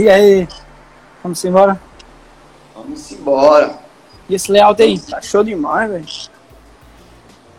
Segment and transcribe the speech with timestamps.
[0.00, 0.48] E aí?
[1.22, 1.78] Vamos embora?
[2.74, 3.78] Vamos embora.
[4.30, 4.98] E esse layout aí?
[4.98, 6.06] Tá show demais, velho.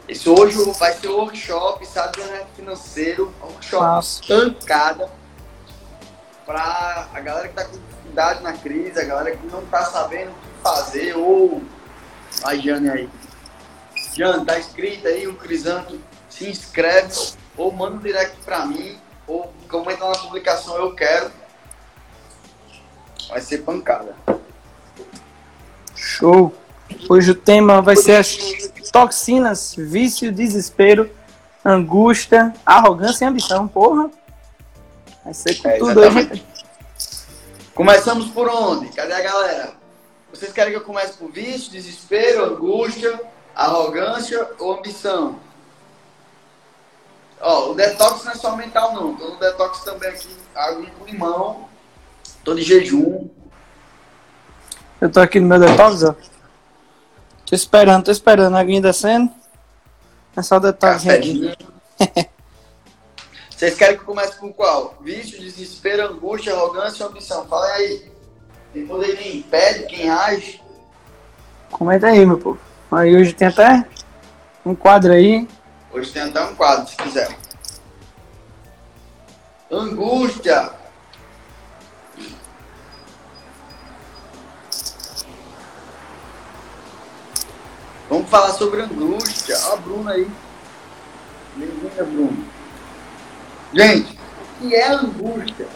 [0.07, 4.21] Esse hoje vai ser o workshop, sabe, né, financeiro, workshop Nossa.
[4.27, 5.07] tancada
[6.43, 10.31] para a galera que tá com dificuldade na crise, a galera que não tá sabendo
[10.31, 11.61] o que fazer, ou
[12.43, 13.09] a Jane aí.
[14.15, 17.13] Jane, tá escrito aí, o Crisanto, se inscreve,
[17.55, 21.39] ou manda um direct pra mim, ou comenta na publicação, eu quero.
[23.29, 24.15] Vai ser pancada.
[25.95, 26.53] Show.
[27.09, 28.37] Hoje o tema vai ser as
[28.91, 31.09] toxinas, vício, desespero,
[31.63, 33.67] angústia, arrogância e ambição.
[33.67, 34.09] Porra.
[35.23, 36.45] Vai ser com É, tudo hoje.
[37.73, 38.89] Começamos por onde?
[38.89, 39.73] Cadê a galera?
[40.31, 43.19] Vocês querem que eu comece por vício, desespero, angústia,
[43.55, 45.39] arrogância ou ambição?
[47.39, 49.15] Ó, o detox não é só mental não.
[49.15, 51.69] Tô no detox também aqui, água com limão.
[52.43, 53.29] Tô de jejum.
[54.99, 56.15] Eu tô aqui no meu detox, ó.
[57.45, 59.31] Tô esperando, tô esperando a aguinha descendo.
[60.35, 61.03] É só o detox.
[63.49, 64.97] Vocês querem que eu comece com qual?
[65.01, 67.45] Vício, desespero, angústia, arrogância ou ambição?
[67.47, 68.11] Fala aí.
[68.73, 70.61] Tem poder quem impede, quem age.
[71.69, 72.59] Comenta aí, meu povo.
[72.91, 73.85] Aí hoje tem até
[74.65, 75.47] um quadro aí.
[75.91, 77.37] Hoje tem até um quadro, se quiser.
[79.69, 80.80] Angústia.
[88.11, 89.55] Vamos falar sobre angústia.
[89.67, 90.29] Ó, a Bruna aí.
[91.55, 92.45] Bem-vinda, Bruno.
[93.73, 95.67] Gente, o que é angústia?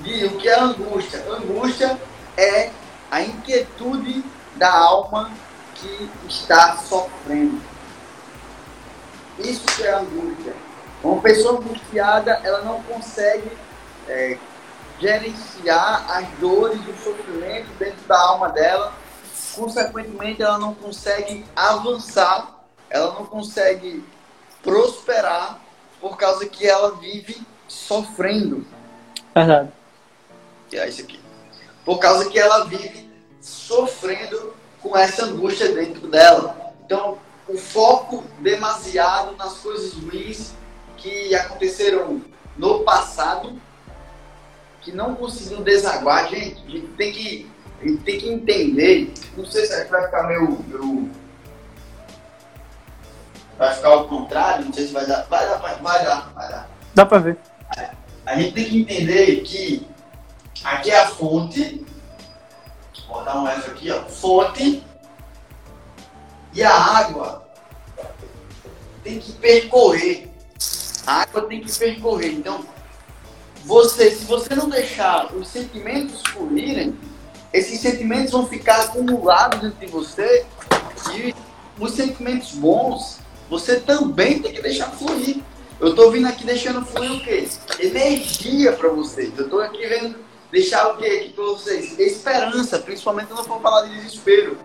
[0.00, 1.22] Gui, o que é angústia?
[1.30, 2.00] Angústia
[2.38, 2.70] é
[3.10, 4.24] a inquietude
[4.56, 5.30] da alma
[5.74, 7.60] que está sofrendo.
[9.38, 10.54] Isso que é angústia.
[11.02, 13.52] Uma pessoa angustiada, ela não consegue
[14.08, 14.38] é,
[14.98, 18.94] gerenciar as dores e o sofrimento dentro da alma dela.
[19.54, 24.04] Consequentemente, ela não consegue avançar, ela não consegue
[24.62, 25.60] prosperar
[26.00, 28.66] por causa que ela vive sofrendo.
[29.34, 29.70] Verdade.
[30.68, 31.20] Que é isso aqui.
[31.84, 33.10] Por causa que ela vive
[33.40, 36.72] sofrendo com essa angústia dentro dela.
[36.84, 40.52] Então, o foco demasiado nas coisas ruins
[40.96, 42.22] que aconteceram
[42.56, 43.60] no passado,
[44.80, 47.50] que não conseguiu desaguar, gente, a gente tem que,
[47.80, 49.12] a gente tem que entender.
[49.36, 51.10] Não sei se vai ficar meio, meio
[53.58, 55.22] vai ficar ao contrário, não sei se vai dar.
[55.24, 56.68] Vai dar, vai, vai dar, vai dar.
[56.94, 57.38] Dá pra ver.
[58.26, 59.86] A gente tem que entender que
[60.62, 61.84] aqui é a fonte.
[63.08, 64.02] Vou dar um F aqui, ó.
[64.04, 64.82] Fonte.
[66.52, 67.46] E a água
[69.02, 70.30] tem que percorrer.
[71.06, 72.32] A água tem que percorrer.
[72.32, 72.64] Então,
[73.64, 76.98] você, se você não deixar os sentimentos fluírem,
[77.54, 80.44] esses sentimentos vão ficar acumulados dentro de você.
[81.14, 81.32] E
[81.78, 85.40] os sentimentos bons, você também tem que deixar fluir.
[85.80, 87.48] Eu tô vindo aqui deixando fluir o quê?
[87.78, 89.30] Energia para vocês.
[89.38, 90.16] Eu tô aqui vendo
[90.50, 91.96] deixar o quê aqui para vocês?
[91.96, 94.58] Esperança, principalmente quando for falar de desespero.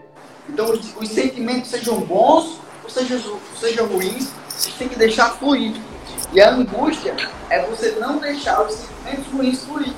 [0.49, 4.29] Então, os, os sentimentos sejam bons ou sejam, sejam ruins,
[4.79, 5.75] têm que deixar fluir.
[6.33, 7.15] E a angústia
[7.51, 9.93] é você não deixar os sentimentos ruins fluir.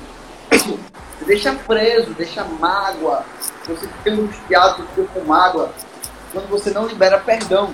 [0.52, 3.24] Você deixa preso, deixa mágoa,
[3.66, 5.72] você fica angustiado, fica com mágoa,
[6.30, 7.72] quando você não libera perdão.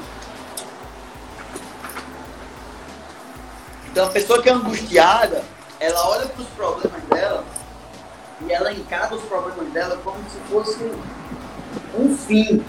[3.91, 5.43] Então a pessoa que é angustiada,
[5.81, 7.45] ela olha para os problemas dela
[8.47, 10.93] e ela encara os problemas dela como se fosse
[11.99, 12.65] um fim.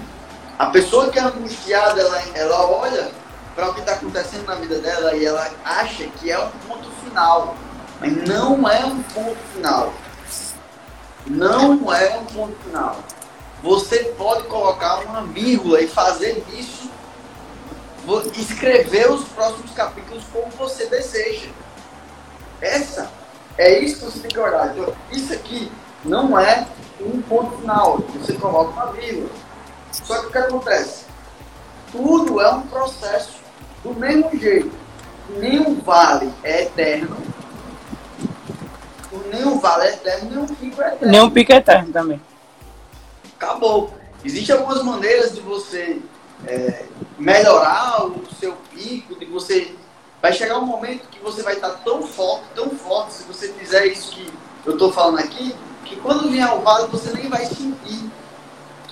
[0.58, 3.12] A pessoa que é angustiada, ela, ela olha
[3.56, 6.90] para o que está acontecendo na vida dela e ela acha que é um ponto
[7.04, 7.56] final.
[8.00, 9.94] Mas não é um ponto final.
[11.28, 13.00] Não é um ponto final.
[13.62, 16.90] Você pode colocar uma vírgula e fazer disso
[18.36, 21.50] escrever os próximos capítulos como você deseja.
[22.62, 23.12] Essa
[23.58, 24.72] é isso que você tem que olhar.
[24.72, 25.72] Então, isso aqui
[26.04, 26.66] não é
[27.00, 28.00] um ponto final.
[28.16, 29.30] Você coloca uma vírgula.
[29.92, 31.06] Só que o que acontece?
[31.92, 33.40] Tudo é um processo.
[33.84, 34.72] Do mesmo jeito,
[35.38, 37.16] nenhum vale é eterno,
[39.32, 41.12] nenhum vale é eterno, nenhum pico é eterno.
[41.12, 42.22] Nenhum pico é eterno também.
[43.36, 43.94] Acabou.
[44.24, 46.02] Existem algumas maneiras de você
[46.46, 46.86] é,
[47.18, 49.76] melhorar o seu pico, de você.
[50.22, 53.86] Vai chegar um momento que você vai estar tão forte, tão forte, se você fizer
[53.86, 54.30] isso que
[54.66, 58.10] eu estou falando aqui, que quando vier o vale você nem vai sentir.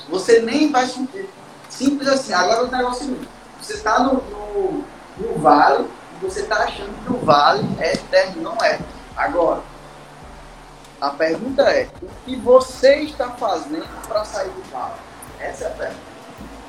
[0.10, 1.30] Você nem vai sentir.
[1.70, 2.34] Simples assim.
[2.34, 3.30] Agora o negócio é o seguinte:
[3.62, 4.86] você está no, no,
[5.18, 5.86] no vale
[6.16, 8.42] e você está achando que o vale é eterno.
[8.42, 8.80] Não é.
[9.16, 9.62] Agora,
[11.00, 14.96] a pergunta é: o que você está fazendo para sair do vale?
[15.40, 16.18] Essa é a pergunta.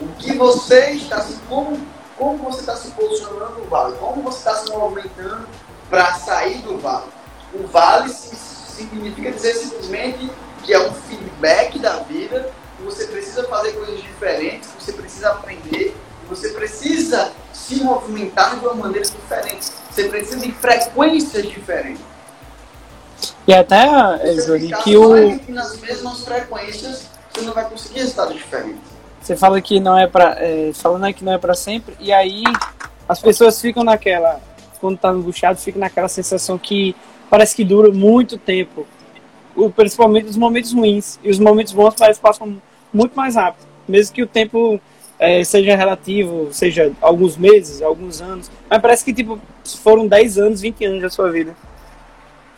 [0.01, 1.79] O que você está se como,
[2.17, 3.97] como você está se posicionando no vale?
[3.97, 5.49] Como você está se movimentando
[5.89, 7.07] para sair do vale?
[7.55, 10.31] O vale significa dizer simplesmente
[10.63, 15.31] que é um feedback da vida, que você precisa fazer coisas diferentes, que você precisa
[15.31, 19.73] aprender, que você precisa se movimentar de uma maneira diferente.
[19.91, 22.03] Você precisa de frequências diferentes.
[23.49, 23.89] E até,
[24.45, 25.51] Júlio, que o.
[25.51, 28.83] Nas mesmas frequências, você não vai conseguir resultados diferentes.
[29.23, 32.43] Você fala que não é para, é, falando que não é para sempre, e aí
[33.09, 34.39] as pessoas ficam naquela,
[34.79, 36.95] quando tá angustiado, fica naquela sensação que
[37.31, 38.87] parece que dura muito tempo,
[39.57, 42.61] o, principalmente os momentos ruins e os momentos bons parece que passam
[42.93, 44.79] muito mais rápido, mesmo que o tempo
[45.19, 49.39] é, seja relativo, seja alguns meses, alguns anos, mas parece que tipo
[49.83, 51.57] foram 10 anos, 20 anos da sua vida.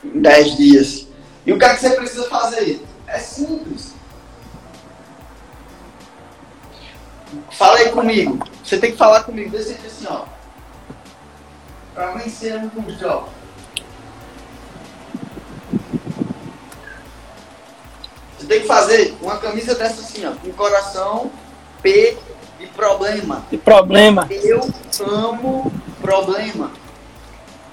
[0.02, 1.06] 10 dias.
[1.44, 2.84] E o que, é que você precisa fazer?
[3.06, 3.94] É simples.
[7.50, 8.38] Fala aí comigo.
[8.64, 9.50] Você tem que falar comigo.
[9.50, 10.24] Decide assim, ó.
[11.94, 13.24] Para vencer um curso, ó.
[18.38, 20.32] Você tem que fazer uma camisa dessa assim, ó.
[20.32, 21.30] Com coração
[21.82, 22.16] P
[22.58, 23.44] de problema.
[23.50, 24.28] De problema.
[24.30, 24.60] Eu
[25.00, 26.70] amo problema.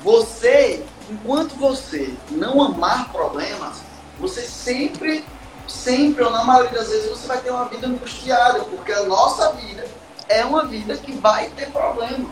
[0.04, 3.82] Você, enquanto você não amar problemas,
[4.20, 5.24] você sempre
[5.68, 9.52] sempre, ou na maioria das vezes, você vai ter uma vida angustiada, porque a nossa
[9.54, 9.86] vida
[10.30, 12.30] é uma vida que vai ter problema.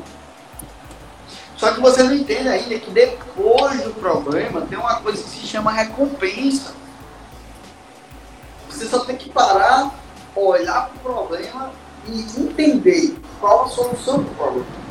[1.58, 5.48] Só que você não entende ainda que depois do problema tem uma coisa que se
[5.48, 6.74] chama recompensa.
[8.70, 9.92] Você só tem que parar,
[10.36, 11.72] olhar para o problema
[12.08, 14.85] e entender qual a solução do problema.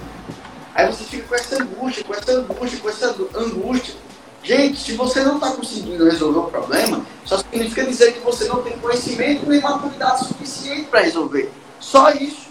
[0.74, 3.94] Aí você fica com essa angústia, com essa angústia, com essa angústia.
[4.42, 8.62] Gente, se você não está conseguindo resolver o problema, só significa dizer que você não
[8.62, 11.50] tem conhecimento nem maturidade suficiente para resolver.
[11.80, 12.48] Só isso.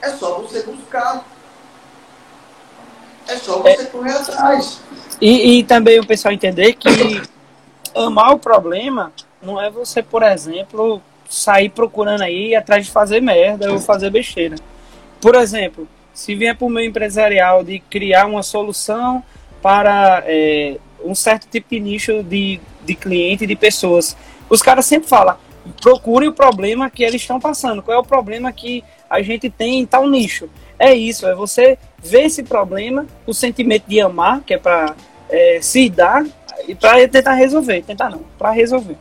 [0.00, 1.26] É só você buscar.
[3.26, 4.80] É só você é, correr atrás.
[5.20, 7.22] E, e também o pessoal entender que
[7.94, 9.12] amar o problema
[9.42, 14.56] não é você, por exemplo, sair procurando aí atrás de fazer merda ou fazer besteira.
[15.20, 19.22] Por exemplo, se vier para o meu empresarial de criar uma solução
[19.60, 24.16] para é, um certo tipo de nicho de, de cliente, de pessoas.
[24.48, 25.36] Os caras sempre falam,
[25.80, 27.82] procure o problema que eles estão passando.
[27.82, 30.48] Qual é o problema que a gente tem em tal nicho?
[30.78, 34.96] É isso, é você ver esse problema, o sentimento de amar, que é para
[35.30, 36.24] é, se dar,
[36.66, 37.82] e para tentar resolver.
[37.82, 38.96] Tentar não, para resolver.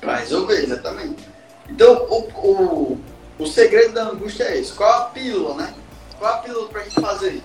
[0.00, 1.24] Para resolver, exatamente.
[1.68, 3.00] Então, o, o,
[3.38, 4.72] o segredo da angústia é esse.
[4.72, 5.74] Qual a pílula, né?
[6.20, 7.42] Qual a pílula para a gente fazer?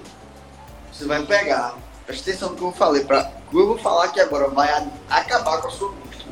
[0.92, 3.04] Você vai pegar Presta atenção no que eu falei.
[3.04, 4.70] Pra, o que eu vou falar aqui agora vai
[5.10, 6.28] acabar com a sua angústia.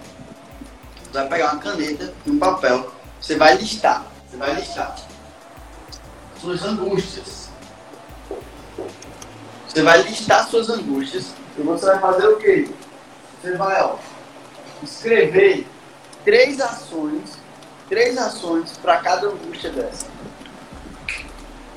[1.04, 2.92] Você vai pegar uma caneta e um papel.
[3.20, 4.06] Você vai listar.
[4.30, 4.96] Você vai listar
[6.40, 7.50] suas angústias.
[9.68, 11.34] Você vai listar suas angústias.
[11.58, 12.70] E você vai fazer o quê?
[13.42, 13.96] Você vai ó,
[14.84, 15.68] escrever
[16.24, 17.42] três ações.
[17.90, 20.06] Três ações para cada angústia dessa.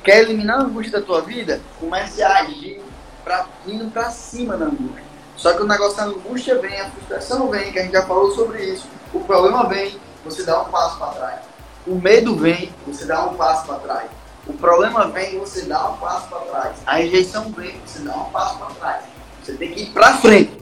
[0.06, 1.60] Quer eliminar a angústia da tua vida?
[1.80, 2.80] Comece a agir
[3.24, 5.02] pra, indo para cima da angústia.
[5.36, 8.30] Só que o negócio da angústia vem, a frustração vem, que a gente já falou
[8.30, 8.86] sobre isso.
[9.12, 11.40] O problema vem, você dá um passo para trás.
[11.84, 14.10] O medo vem, você dá um passo para trás.
[14.46, 16.76] O problema vem, você dá um passo para trás.
[16.86, 19.04] A rejeição vem, você dá um passo para trás.
[19.42, 20.52] Você tem que ir para frente.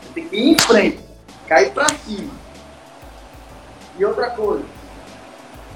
[0.00, 1.00] Você tem que ir em frente.
[1.48, 2.30] Cair para cima.
[3.98, 4.64] E outra coisa,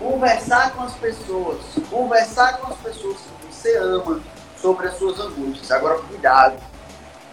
[0.00, 1.58] conversar com as pessoas.
[1.88, 4.20] Conversar com as pessoas que você ama,
[4.60, 5.70] sobre as suas angústias.
[5.70, 6.56] Agora, cuidado,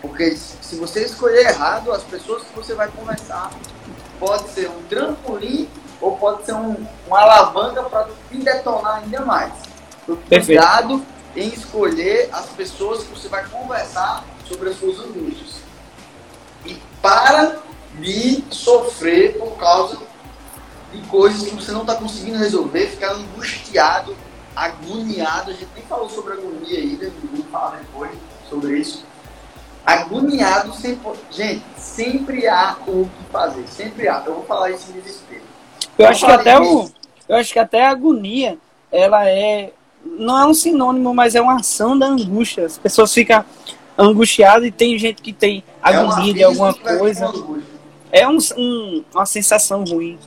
[0.01, 3.51] porque se você escolher errado, as pessoas que você vai conversar
[4.19, 5.69] pode ser um trampolim
[6.01, 6.75] ou pode ser um,
[7.07, 9.53] uma alavanca para te detonar ainda mais.
[10.03, 11.03] Então, cuidado
[11.35, 15.61] em escolher as pessoas que você vai conversar sobre as suas angústias.
[16.65, 17.57] E para
[17.99, 19.97] de sofrer por causa
[20.93, 24.15] de coisas que você não está conseguindo resolver, ficar angustiado,
[24.55, 25.51] agoniado.
[25.51, 28.11] A gente nem falou sobre agonia ainda, vamos falar depois
[28.49, 29.05] sobre isso.
[29.85, 34.23] Agoniado, sempre, gente, sempre há o que fazer, sempre há.
[34.25, 35.43] Eu vou falar isso em desespero.
[35.97, 36.89] Eu, eu acho que até o,
[37.29, 38.57] eu acho que até a agonia,
[38.91, 39.71] ela é
[40.05, 42.65] não é um sinônimo, mas é uma ação da angústia.
[42.65, 43.43] As pessoas ficam
[43.97, 47.31] angustiadas e tem gente que tem é agonia é de alguma coisa.
[48.11, 50.17] É um, um, uma sensação ruim.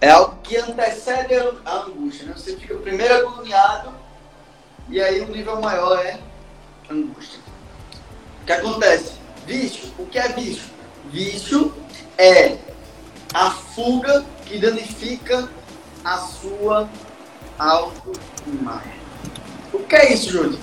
[0.00, 2.26] É algo que antecede a angústia.
[2.26, 2.34] Né?
[2.36, 3.92] Você fica primeiro agoniado
[4.88, 6.18] e aí o nível maior é
[6.90, 7.40] angústia.
[8.42, 9.14] O que acontece?
[9.46, 9.92] Vício.
[9.98, 10.64] O que é vício?
[11.10, 11.74] Vício
[12.16, 12.56] é
[13.34, 15.48] a fuga que danifica
[16.04, 16.88] a sua
[17.58, 18.98] autoimagem.
[19.72, 20.58] O que é isso, Júlio?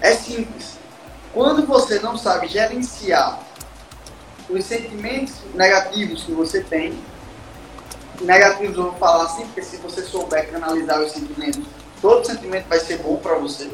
[0.00, 0.78] É simples.
[1.32, 3.40] Quando você não sabe gerenciar
[4.48, 6.98] os sentimentos negativos que você tem,
[8.20, 11.64] negativos eu falar assim, porque se você souber canalizar os sentimentos,
[12.00, 13.70] todo sentimento vai ser bom para você.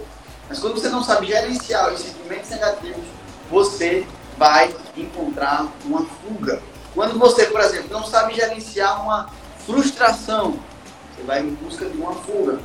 [0.49, 3.05] Mas quando você não sabe gerenciar os sentimentos negativos,
[3.51, 6.63] você vai encontrar uma fuga.
[6.93, 9.29] Quando você, por exemplo, não sabe gerenciar uma
[9.67, 10.59] frustração,
[11.15, 12.59] você vai em busca de uma fuga.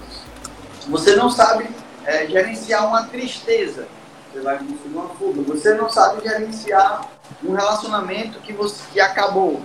[0.88, 1.70] Você não sabe
[2.06, 3.88] é, gerenciar uma tristeza,
[4.32, 5.42] você vai em busca de uma fuga.
[5.44, 7.10] Você não sabe gerenciar
[7.44, 9.62] um relacionamento que, você, que acabou,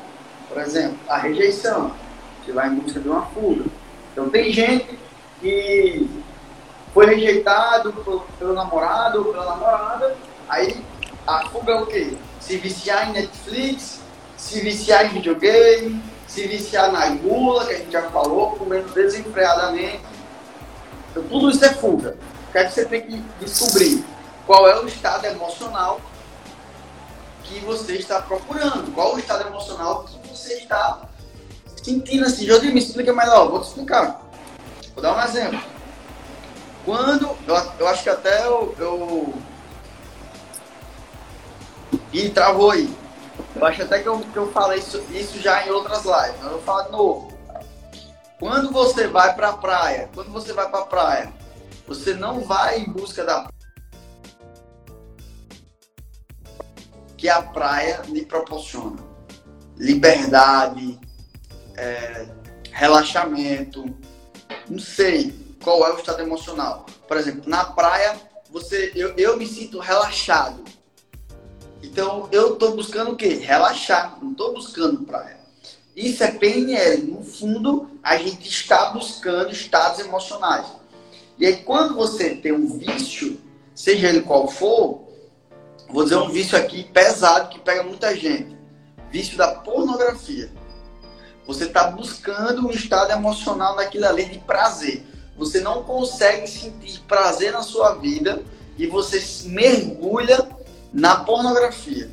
[0.49, 1.93] por exemplo, a rejeição,
[2.45, 3.65] você vai em busca de uma fuga.
[4.13, 4.99] Então tem gente
[5.41, 6.09] que
[6.93, 7.93] foi rejeitado
[8.39, 10.17] pelo, namorado ou pela namorada,
[10.49, 10.85] aí
[11.27, 12.17] a fuga é o quê?
[12.39, 14.01] Se viciar em Netflix,
[14.37, 20.05] se viciar em videogame, se viciar na gula, que a gente já falou, comendo desenfreadamente.
[21.11, 22.17] Então, tudo isso é fuga.
[22.49, 24.05] O que, é que você tem que descobrir?
[24.47, 26.01] Qual é o estado emocional
[27.43, 28.93] que você está procurando?
[28.95, 31.09] Qual o estado emocional que você está
[31.85, 32.47] sentindo assim?
[32.47, 34.23] José, me explica melhor, vou te explicar.
[34.95, 35.61] Vou dar um exemplo.
[36.85, 39.35] Quando, eu, eu acho que até eu, eu...
[42.13, 42.93] Ih, travou aí.
[43.55, 46.45] Eu acho até que eu, que eu falei isso, isso já em outras lives, mas
[46.45, 47.33] eu vou falar de novo.
[48.39, 51.33] Quando você vai para a praia, quando você vai para a praia,
[51.87, 53.47] você não vai em busca da
[57.17, 59.03] que a praia lhe proporciona.
[59.77, 60.99] Liberdade,
[61.77, 62.27] é,
[62.71, 63.85] relaxamento,
[64.69, 66.87] não sei qual é o estado emocional.
[67.07, 68.17] Por exemplo, na praia,
[68.51, 70.63] você, eu, eu me sinto relaxado.
[71.83, 73.35] Então, eu estou buscando o quê?
[73.35, 75.39] Relaxar, não estou buscando praia.
[75.95, 77.03] Isso é PNL.
[77.03, 80.67] No fundo, a gente está buscando estados emocionais.
[81.39, 83.41] E aí, quando você tem um vício,
[83.75, 85.05] seja ele qual for,
[85.89, 88.57] vou dizer um vício aqui pesado que pega muita gente.
[89.11, 90.51] Vício da pornografia.
[91.47, 95.05] Você está buscando um estado emocional naquilo ali de prazer.
[95.37, 98.43] Você não consegue sentir prazer na sua vida
[98.79, 100.49] e você mergulha
[100.93, 102.09] na pornografia.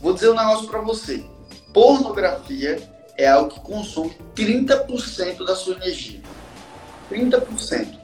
[0.00, 1.24] Vou dizer um negócio para você.
[1.72, 2.82] Pornografia
[3.16, 6.20] é algo que consome 30% da sua energia.
[7.10, 7.98] 30%.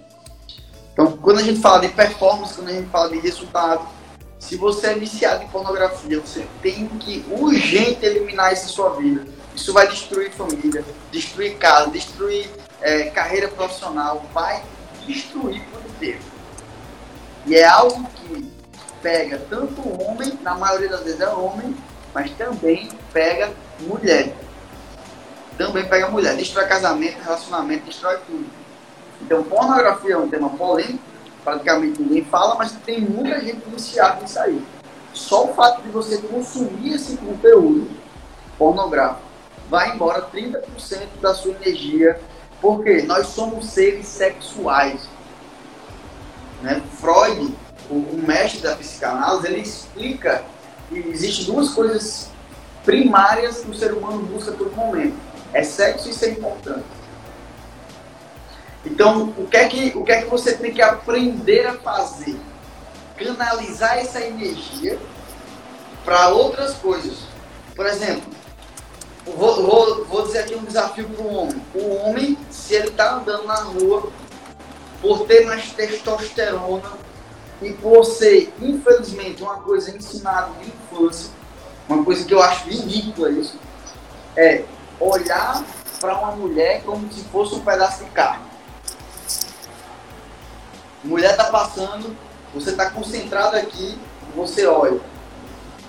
[0.92, 3.86] Então, quando a gente fala de performance, quando a gente fala de resultado,
[4.38, 9.26] se você é viciado em pornografia, você tem que urgente eliminar isso da sua vida.
[9.54, 12.48] Isso vai destruir família, destruir casa, destruir
[12.80, 14.62] é, carreira profissional, vai
[15.06, 16.20] destruir por inteiro.
[17.46, 18.52] E é algo que
[19.02, 21.74] pega tanto o homem, na maioria das vezes é homem,
[22.14, 24.34] mas também pega mulher.
[25.56, 26.36] Também pega mulher.
[26.36, 28.46] Destrói casamento, relacionamento, destrói tudo.
[29.20, 31.00] Então, pornografia é um tema polêmico,
[31.44, 34.62] praticamente ninguém fala, mas tem muita gente viciada nisso aí.
[35.12, 37.90] Só o fato de você consumir esse conteúdo
[38.56, 39.22] pornográfico
[39.68, 40.62] vai embora 30%
[41.20, 42.20] da sua energia,
[42.60, 45.08] porque nós somos seres sexuais.
[46.62, 46.82] Né?
[46.98, 47.54] Freud,
[47.90, 50.42] o, o mestre da psicanálise, ele explica
[50.88, 52.30] que existem duas coisas
[52.84, 55.16] primárias que o ser humano busca a todo momento.
[55.52, 56.97] É sexo e ser importante.
[58.84, 62.36] Então, o que, é que, o que é que você tem que aprender a fazer?
[63.16, 64.98] Canalizar essa energia
[66.04, 67.18] para outras coisas.
[67.74, 68.32] Por exemplo,
[69.26, 71.62] vou, vou, vou dizer aqui um desafio para o homem.
[71.74, 74.10] O homem, se ele está andando na rua
[75.02, 76.92] por ter mais testosterona
[77.60, 81.30] e por ser, infelizmente, uma coisa ensinada de infância,
[81.88, 83.58] uma coisa que eu acho ridícula isso,
[84.36, 84.64] é
[85.00, 85.64] olhar
[86.00, 88.47] para uma mulher como se fosse um pedaço de carne.
[91.04, 92.16] Mulher tá passando,
[92.52, 93.98] você tá concentrado aqui,
[94.34, 95.00] você olha.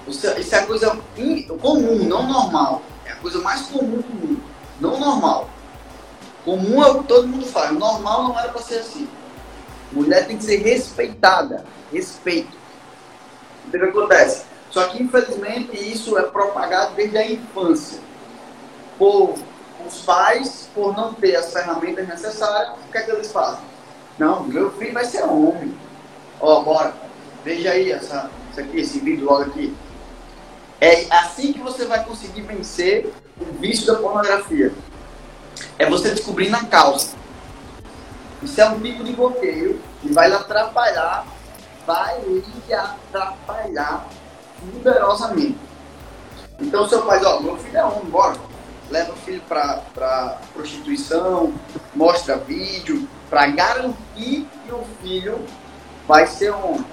[0.06, 2.82] Você, isso é a coisa in, comum, não normal.
[3.06, 4.44] É a coisa mais comum do mundo.
[4.80, 5.50] Não normal.
[6.46, 7.72] Comum é o que todo mundo faz.
[7.72, 9.08] Normal não era para ser assim.
[9.92, 11.66] Mulher tem que ser respeitada.
[11.92, 12.58] Respeito.
[13.68, 14.46] O que acontece?
[14.70, 18.00] Só que, infelizmente, isso é propagado desde a infância.
[18.98, 19.36] Por
[19.86, 23.64] os pais, por não ter as ferramentas necessárias, o que é que eles fazem?
[24.20, 25.74] Não, meu filho vai ser homem.
[26.42, 26.94] Ó, bora.
[27.44, 29.74] Veja aí essa, isso aqui, esse vídeo logo aqui.
[30.82, 34.74] É assim que você vai conseguir vencer o vício da pornografia.
[35.78, 37.18] É você descobrindo a causa.
[38.44, 41.26] Isso é um tipo de bloqueio que vai lhe atrapalhar,
[41.86, 44.08] vai lhe atrapalhar
[44.74, 45.58] poderosamente.
[46.60, 48.38] Então seu pai ó, meu filho é homem, bora.
[48.90, 51.54] Leva o filho para prostituição,
[51.94, 55.40] mostra vídeo, para garantir que o filho
[56.08, 56.86] vai ser homem.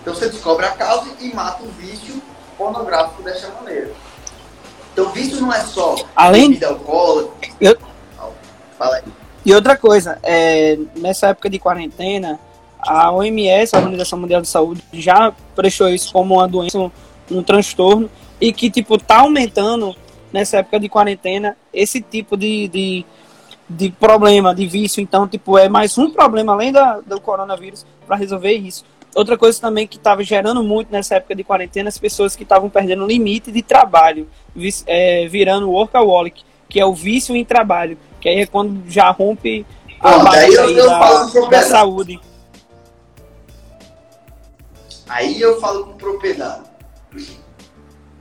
[0.00, 2.22] Então você descobre a causa e mata o vício
[2.56, 3.92] pornográfico dessa maneira.
[4.92, 6.48] Então vício não é só Além...
[6.48, 7.48] bebida alcoólica.
[7.60, 7.76] Eu...
[8.78, 9.02] Fala aí.
[9.44, 12.38] E outra coisa, é, nessa época de quarentena,
[12.80, 16.90] a OMS, a Organização Mundial de Saúde, já prestou isso como uma doença, um,
[17.30, 19.96] um transtorno, e que, tipo, tá aumentando
[20.32, 23.06] nessa época de quarentena esse tipo de, de,
[23.68, 25.00] de problema, de vício.
[25.00, 28.84] Então, tipo, é mais um problema além da, do coronavírus para resolver isso.
[29.14, 32.70] Outra coisa também que estava gerando muito nessa época de quarentena, as pessoas que estavam
[32.70, 34.28] perdendo limite de trabalho,
[34.86, 39.66] é, virando workaholic, que é o vício em trabalho, que aí é quando já rompe
[40.00, 42.20] a Bom, base eu, aí eu da, da saúde.
[45.08, 46.64] Aí eu falo com propriedade.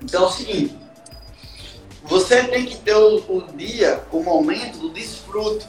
[0.02, 0.77] Então é o seguinte,
[2.08, 5.66] você tem que ter o, o dia, o momento do desfruto.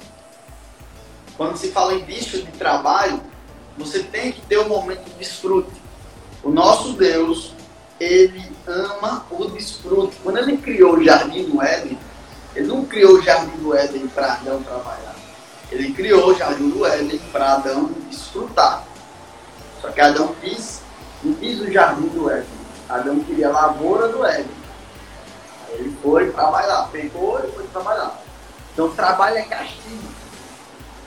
[1.36, 3.21] Quando se fala em bicho de trabalho,
[3.76, 5.71] você tem que ter o momento do desfrute.
[6.43, 7.52] O nosso Deus,
[7.99, 10.17] ele ama o desfrute.
[10.23, 11.99] Quando ele criou o jardim do Éden,
[12.54, 15.17] ele não criou o jardim do Éden para Adão trabalhar.
[15.71, 18.84] Ele criou o jardim do Éden para Adão desfrutar.
[19.80, 20.80] Só que Adão quis
[21.23, 22.47] não quis o jardim do Éden.
[22.89, 24.57] Adão queria a lavoura do Éden.
[25.71, 28.19] Ele foi trabalhar, pegou e foi trabalhar.
[28.73, 30.09] Então trabalho é castigo.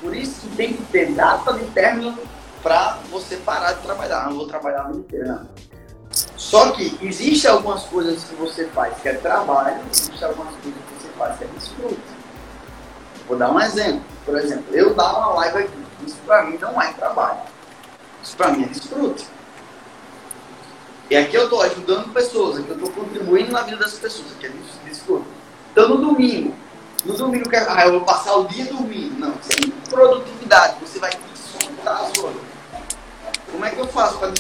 [0.02, 2.18] Por isso que tem que ter data de término
[2.62, 4.26] para você parar de trabalhar.
[4.26, 5.06] Não vou trabalhar no.
[5.12, 5.48] Não.
[6.36, 11.02] Só que existe algumas coisas que você faz que é trabalho, existe algumas coisas que
[11.02, 12.02] você faz que é desfrute.
[13.28, 14.04] Vou dar um exemplo.
[14.26, 15.86] Por exemplo, eu dar uma live aqui.
[16.06, 17.40] Isso para mim não é trabalho.
[18.24, 19.28] Isso para mim é desfrute.
[21.12, 24.46] E aqui eu estou ajudando pessoas, aqui eu estou contribuindo na vida das pessoas, aqui
[24.46, 24.52] é
[24.86, 25.26] desfrute.
[25.70, 26.56] Então no domingo,
[27.04, 29.20] no domingo, ah, eu vou passar o dia dormindo.
[29.20, 32.42] Não, sem produtividade, você vai desfrutar as coisas.
[33.52, 34.32] Como é que eu faço para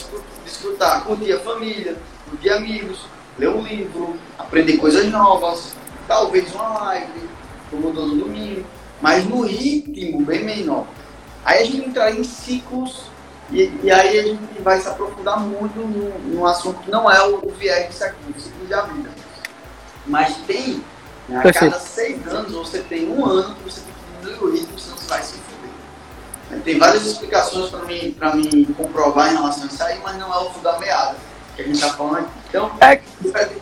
[0.45, 1.03] desfrutar?
[1.03, 1.97] Curtir a família,
[2.29, 3.05] curtir amigos,
[3.37, 5.75] ler um livro, aprender coisas novas,
[6.07, 7.29] talvez uma live,
[7.69, 8.65] como no domingo,
[9.01, 10.87] mas no ritmo bem menor.
[11.43, 13.10] Aí a gente entra em ciclos
[13.51, 17.45] e, e, aí a gente vai se aprofundar muito num, assunto que não é o,
[17.45, 19.09] o viés disso aqui, o ciclo de vida.
[20.07, 20.83] Mas tem,
[21.27, 21.73] né, a Perfeito.
[21.73, 24.97] cada seis anos, você tem um ano que você tem que diminuir o ritmo, senão
[24.97, 26.63] você vai se fuder.
[26.63, 30.37] Tem várias explicações para mim, mim comprovar em relação a isso aí, mas não é
[30.37, 31.15] o fio da meada
[31.55, 32.27] que a gente está falando.
[32.47, 33.01] Então, é,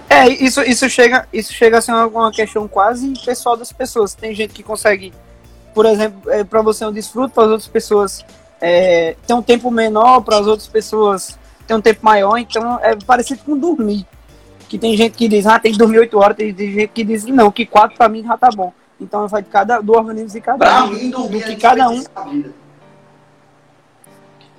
[0.10, 4.13] é, isso, isso, chega, isso chega a ser uma, uma questão quase pessoal das pessoas.
[4.13, 5.13] Tem gente que consegue,
[5.73, 8.23] por exemplo, é, para você é um desfruto, para as outras pessoas
[8.62, 12.95] é, tem um tempo menor para as outras pessoas, tem um tempo maior, então é
[12.95, 14.06] parecido com dormir.
[14.67, 17.26] Que tem gente que diz, ah, tem que dormir 8 horas, tem gente que diz,
[17.26, 18.72] não, que 4 para mim já tá bom.
[19.00, 20.88] Então vai de cada, do organismo de cada pra um.
[20.89, 22.04] Mim, dormir que cada um.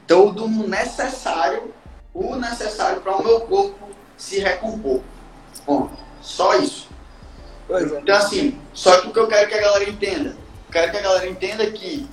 [0.05, 1.73] Então eu durmo necessário,
[2.13, 5.01] o necessário para o meu corpo se recompor.
[5.67, 6.89] Bom, só isso.
[7.69, 7.83] É.
[7.83, 10.97] Então assim, só que o que eu quero que a galera entenda, eu quero que
[10.97, 12.09] a galera entenda que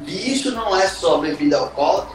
[0.00, 2.14] Vício não é só bebida alcoólica.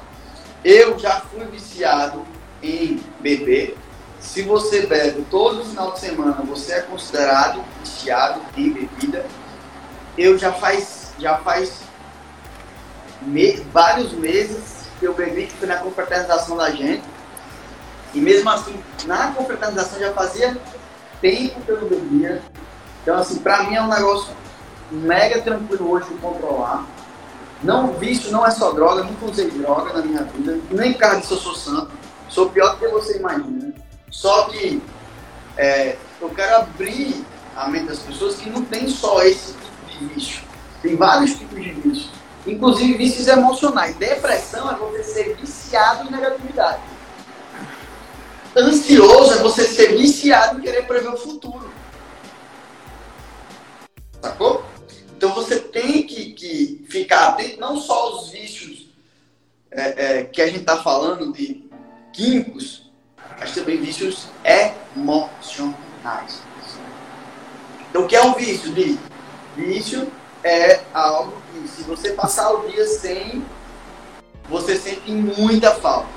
[0.63, 2.25] Eu já fui viciado
[2.61, 3.77] em beber.
[4.19, 9.25] Se você bebe todo final de semana, você é considerado viciado em bebida.
[10.15, 11.79] Eu já faz, já faz
[13.21, 17.03] me, vários meses que eu bebi, que foi na confraternização da gente.
[18.13, 20.55] E mesmo assim, na confraternização já fazia
[21.19, 22.41] tempo que eu não bebia.
[23.01, 24.35] Então, assim, pra mim é um negócio
[24.91, 26.85] mega tranquilo hoje de controlar.
[27.63, 31.27] Não, vício não é só droga, nunca usei droga na minha vida, nem carro de
[31.27, 31.91] sou santo,
[32.27, 33.73] sou pior do que você imagina.
[34.09, 34.81] Só que
[35.57, 37.23] é, eu quero abrir
[37.55, 40.43] a mente das pessoas que não tem só esse tipo de vício,
[40.81, 42.09] tem vários tipos de vício.
[42.47, 43.95] Inclusive vícios emocionais.
[43.97, 46.81] Depressão é você ser viciado em negatividade.
[48.57, 51.71] Ansioso é você ser viciado em querer prever o futuro.
[54.19, 54.70] Sacou?
[55.21, 58.87] Então você tem que, que ficar atento não só aos vícios
[59.69, 59.81] é,
[60.21, 61.69] é, que a gente está falando de
[62.11, 62.89] químicos,
[63.39, 64.29] mas também vícios
[64.95, 66.41] emocionais.
[67.87, 68.73] Então o que é um vício?
[68.73, 68.97] De
[69.55, 70.11] vício
[70.43, 73.45] é algo que se você passar o dia sem,
[74.49, 76.09] você sente muita falta.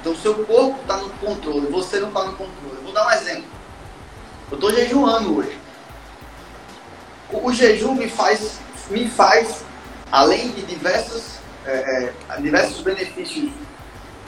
[0.00, 2.82] Então, seu corpo está no controle, você não está no controle.
[2.82, 3.50] Vou dar um exemplo.
[4.50, 5.67] Eu estou jejuando hoje.
[7.32, 8.58] O, o, jejum me faz,
[8.90, 9.62] me faz,
[10.10, 13.52] além de diversos, é, é, diversos benefícios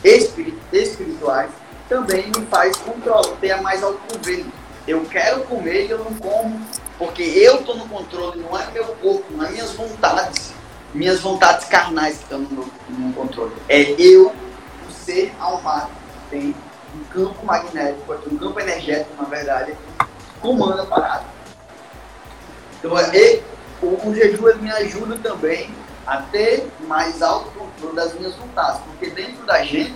[0.05, 1.51] espirituais,
[1.89, 4.47] também me faz controlar, ter mais autocontrole.
[4.87, 6.61] Eu quero comer e eu não como,
[6.99, 10.53] porque eu estou no controle, não é meu corpo, não é minhas vontades,
[10.95, 13.53] minhas vontades carnais que estão no, no controle.
[13.69, 14.35] É eu
[15.05, 16.55] ser almado tem
[16.95, 19.75] um campo magnético, um campo energético, na verdade,
[20.41, 21.25] comanda a parada.
[22.81, 23.41] Então, é,
[23.83, 25.71] o, o jejum ele me ajuda também
[26.07, 29.95] a ter mais autocontrole das minhas vontades, porque dentro da gente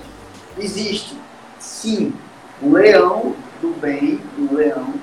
[0.59, 1.19] existe,
[1.59, 2.15] sim,
[2.61, 4.95] o leão do bem e o leão.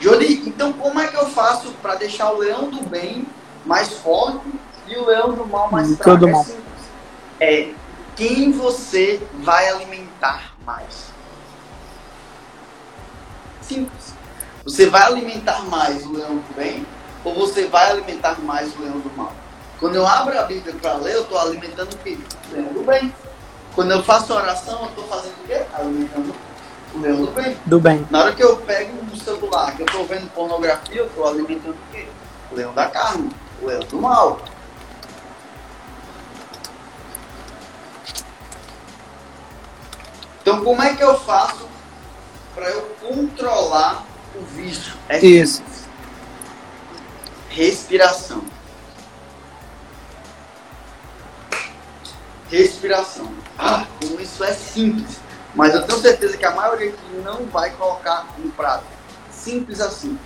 [0.00, 3.26] Jodi, então como é que eu faço para deixar o leão do bem
[3.66, 4.46] mais forte
[4.86, 6.26] e o leão do mal mais fraco?
[6.26, 6.56] É, simples.
[7.40, 7.68] é
[8.16, 11.10] quem você vai alimentar mais.
[13.60, 14.19] Simples.
[14.64, 16.86] Você vai alimentar mais o leão do bem
[17.24, 19.32] ou você vai alimentar mais o leão do mal?
[19.78, 22.18] Quando eu abro a Bíblia para ler, eu estou alimentando o quê?
[22.50, 23.14] O leão do bem.
[23.74, 25.62] Quando eu faço oração, eu estou fazendo o quê?
[25.72, 26.34] Alimentando
[26.94, 27.56] o leão do bem.
[27.64, 28.06] Do bem.
[28.10, 31.76] Na hora que eu pego um celular, que eu estou vendo pornografia, eu estou alimentando
[31.76, 32.06] o quê?
[32.52, 33.30] O leão da carne,
[33.62, 34.40] o leão do mal.
[40.42, 41.66] Então, como é que eu faço
[42.54, 44.94] para eu controlar o vício?
[45.08, 45.62] É Isso.
[47.48, 48.44] Respiração.
[52.50, 53.32] Respiração.
[53.58, 55.20] Ah, como isso é simples.
[55.54, 58.84] Mas eu tenho certeza que a maioria aqui não vai colocar no prato.
[59.30, 60.18] Simples assim.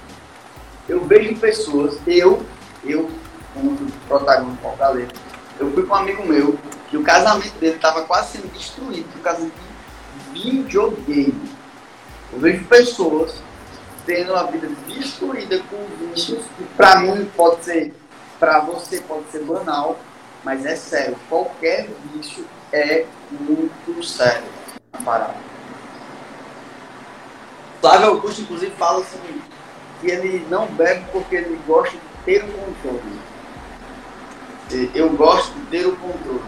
[0.88, 2.44] Eu vejo pessoas, eu,
[2.84, 3.10] eu,
[3.54, 5.12] como protagonista Fortaleza,
[5.58, 6.58] eu fui com um amigo meu,
[6.90, 11.50] que o casamento dele estava quase sendo destruído por causa de videogame.
[12.32, 13.36] Eu vejo pessoas
[14.06, 17.94] tendo a vida destruída com vícios, que para mim pode ser,
[18.38, 19.98] para você pode ser banal,
[20.42, 24.44] mas é sério, qualquer vício é muito sério
[24.92, 25.36] na parada.
[27.80, 29.42] Flávio Augusto, inclusive, fala assim,
[30.00, 33.20] que ele não bebe porque ele gosta de ter o controle.
[34.94, 36.42] Eu gosto de ter o controle.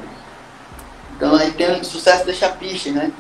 [1.15, 3.13] Então aí tem o sucesso deixa piche, né?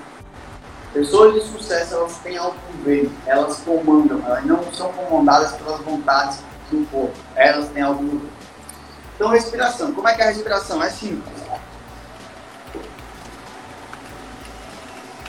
[0.96, 6.38] Pessoas de sucesso, elas têm autogoverno, elas comandam, elas não são comandadas pelas vontades
[6.70, 8.30] do corpo, elas têm autogoverno.
[9.14, 9.92] Então, respiração.
[9.92, 10.82] Como é que é a respiração?
[10.82, 11.36] É simples.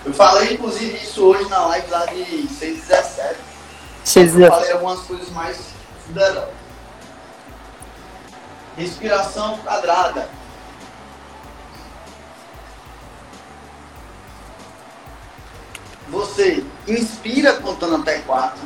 [0.06, 3.36] Eu falei, inclusive, isso hoje na live lá de 617.
[4.06, 4.39] 617.
[4.39, 5.60] Eu falei algumas coisas mais
[6.06, 6.49] poderosas.
[8.77, 10.30] Respiração quadrada.
[16.09, 18.61] Você inspira contando até quatro.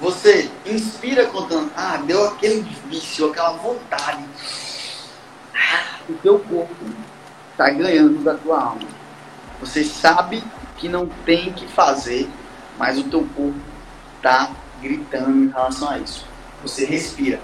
[0.00, 1.72] Você inspira contando.
[1.74, 4.22] Ah, deu aquele vício, aquela vontade.
[5.54, 6.84] Ah, o teu corpo
[7.52, 8.88] está ganhando da tua alma.
[9.60, 10.44] Você sabe
[10.76, 12.28] que não tem que fazer,
[12.78, 13.58] mas o teu corpo
[14.16, 14.50] está
[14.82, 16.26] gritando em relação a isso.
[16.62, 17.40] Você respira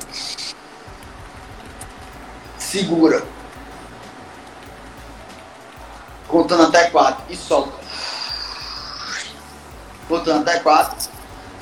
[2.70, 3.24] segura.
[6.28, 7.72] Contando até quatro e solta.
[10.06, 11.10] Contando até quatro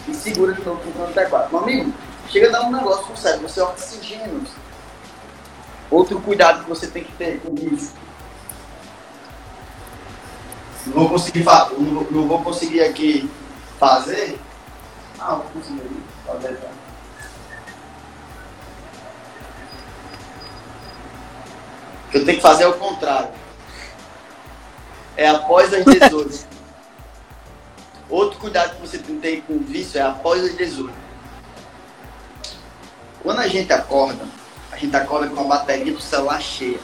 [0.07, 1.51] e segura de novo contando até quatro.
[1.51, 1.95] Meu amigo,
[2.29, 4.43] chega a dar um negócio com sério, você é oxigênio.
[5.91, 7.95] Outro cuidado que você tem que ter com isso.
[10.87, 13.31] Não vou conseguir, não, não vou conseguir aqui
[13.79, 14.39] fazer.
[15.19, 16.57] Ah, vou conseguir fazer.
[16.57, 16.78] Tá?
[22.13, 23.31] Eu tenho que fazer o contrário.
[25.17, 26.47] É após as 18.
[28.09, 30.93] Outro cuidado que você tem que ter com o vício é após as 18.
[33.23, 34.25] Quando a gente acorda,
[34.73, 36.81] a gente acorda com a bateria do celular cheia.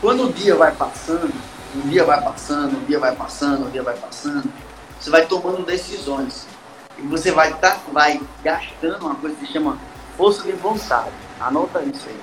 [0.00, 1.32] Quando o dia vai passando,
[1.74, 4.52] um dia vai passando, um dia vai passando, um dia vai passando,
[4.98, 6.46] você vai tomando decisões.
[6.98, 9.78] E você vai, tá, vai gastando uma coisa que se chama
[10.16, 11.10] força de vontade.
[11.40, 12.20] Anota isso aí.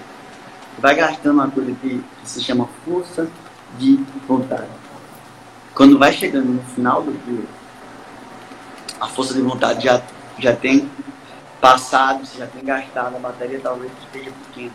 [0.78, 3.28] Vai gastando uma coisa que, que se chama força
[3.78, 4.68] de vontade.
[5.74, 7.46] Quando vai chegando no final do dia,
[9.00, 10.02] a força de vontade já,
[10.40, 10.90] já tem
[11.60, 14.74] passado, você já tem gastado, a bateria talvez esteja pequena.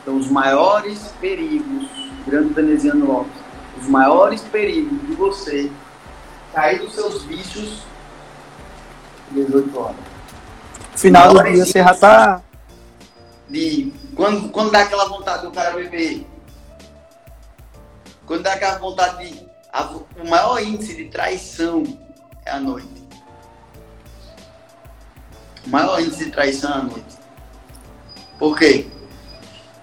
[0.00, 1.88] Então, os maiores perigos,
[2.26, 3.32] grande Veneziano Lopes,
[3.80, 5.70] os maiores perigos de você
[6.52, 7.82] cair dos seus vícios
[9.30, 9.96] 18 horas.
[10.96, 12.42] Final do dia você já tá.
[13.52, 16.26] De, quando, quando dá aquela vontade do cara beber,
[18.24, 19.46] quando dá aquela vontade de.
[19.70, 21.82] A, o maior índice de traição
[22.46, 23.06] é a noite.
[25.66, 27.18] O maior índice de traição é a noite.
[28.38, 28.86] Por quê?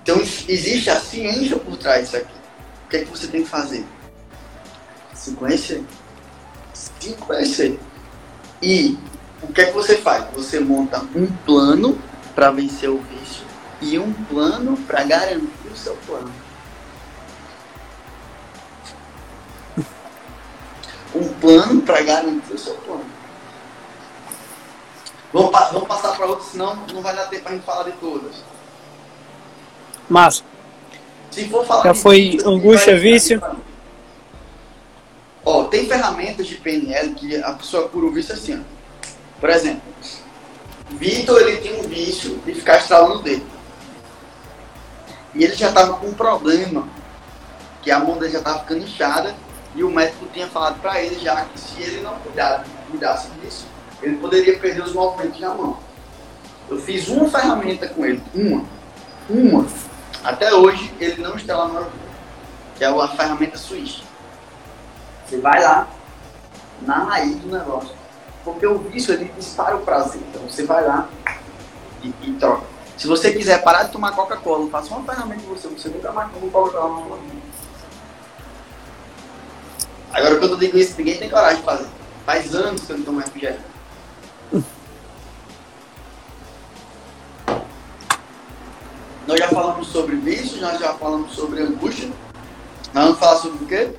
[0.01, 2.33] Então existe a ciência por trás disso aqui.
[2.85, 3.85] O que é que você tem que fazer?
[5.13, 5.83] Se conhecer.
[6.73, 7.79] Se conhecer.
[8.63, 8.97] E
[9.43, 10.25] o que é que você faz?
[10.33, 12.01] Você monta um plano
[12.33, 13.48] para vencer o vício
[13.81, 16.31] e um plano para garantir o seu plano.
[21.15, 23.05] Um plano para garantir o seu plano.
[25.31, 27.91] Vamos, vamos passar para outros, senão não vai dar tempo para a gente falar de
[27.93, 28.43] todas.
[30.09, 30.43] Massa.
[31.31, 33.41] Se for falar Já foi angústia, vício?
[35.45, 38.79] Ó, tem ferramentas de PNL que a pessoa cura o vício assim, ó.
[39.39, 39.81] Por exemplo,
[40.91, 43.58] Vitor ele tinha um vício de ficar estralando o dedo.
[45.33, 46.87] E ele já estava com um problema,
[47.81, 49.35] que a mão dele já estava ficando inchada,
[49.75, 53.67] e o médico tinha falado para ele já que se ele não cuidar, cuidasse disso,
[54.01, 55.77] ele poderia perder os movimentos na mão.
[56.69, 58.65] Eu fiz uma ferramenta com ele, uma,
[59.29, 59.67] uma.
[60.23, 61.99] Até hoje ele não está lá no aeroporto,
[62.77, 64.01] que é a ferramenta suíça.
[65.25, 65.87] Você vai lá,
[66.81, 67.99] na raiz do negócio
[68.43, 70.21] porque o vício ele dispara o prazer.
[70.29, 71.07] Então você vai lá
[72.03, 72.63] e, e troca.
[72.99, 76.29] Se você quiser parar de tomar Coca-Cola, faça uma ferramenta de você, você nunca mais
[76.33, 77.41] toma Coca-Cola na sua vida.
[80.11, 81.87] Agora quando eu digo isso, ninguém tem coragem de fazer.
[82.25, 83.63] Faz anos que eu não tomo refrigerante.
[89.25, 92.11] Nós já falamos sobre vício, nós já falamos sobre angústia.
[92.93, 93.91] Nós vamos falar sobre o quê?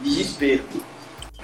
[0.00, 0.64] Desespero.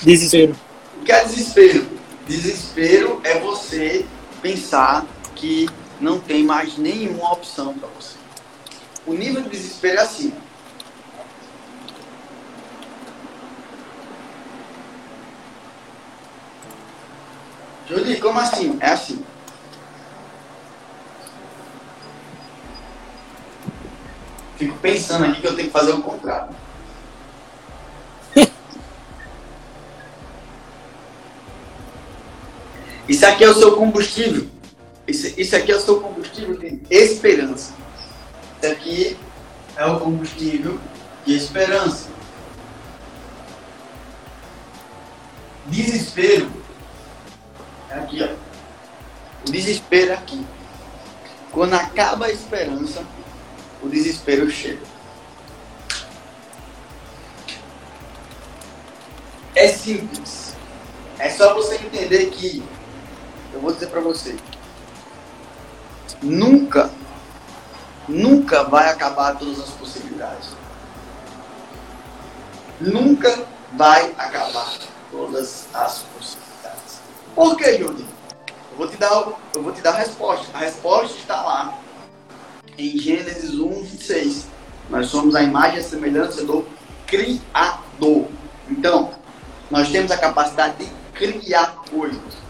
[0.02, 0.56] Desespero.
[1.00, 1.86] O que é desespero?
[2.26, 4.04] Desespero é você
[4.42, 5.68] pensar que
[6.00, 8.16] não tem mais nenhuma opção para você.
[9.06, 10.32] O nível de desespero é assim.
[17.88, 18.76] Judy, como assim?
[18.80, 19.24] É assim.
[24.56, 26.48] Fico pensando aqui que eu tenho que fazer o contrário.
[33.08, 34.55] Isso aqui é o seu combustível.
[35.06, 37.72] Isso, isso aqui é o seu combustível de esperança.
[38.60, 39.16] Isso aqui
[39.76, 40.80] é o combustível
[41.24, 42.08] de esperança.
[45.66, 46.50] Desespero
[47.90, 48.34] é aqui, ó.
[49.46, 50.44] O desespero é aqui.
[51.52, 53.04] Quando acaba a esperança,
[53.82, 54.82] o desespero chega.
[59.54, 60.54] É simples.
[61.18, 62.62] É só você entender que
[63.54, 64.36] eu vou dizer para você,
[66.22, 66.90] nunca,
[68.08, 70.50] nunca vai acabar todas as possibilidades.
[72.80, 74.72] Nunca vai acabar
[75.10, 77.00] todas as possibilidades.
[77.34, 78.06] Por que, Júlio?
[78.70, 79.10] Eu vou te dar,
[79.54, 80.46] eu vou te dar a resposta.
[80.54, 81.78] A resposta está lá
[82.76, 84.46] em Gênesis 1, 26.
[84.90, 86.66] Nós somos a imagem e a semelhança do
[87.06, 88.28] Criador.
[88.68, 89.10] Então,
[89.70, 92.45] nós temos a capacidade de criar coisas.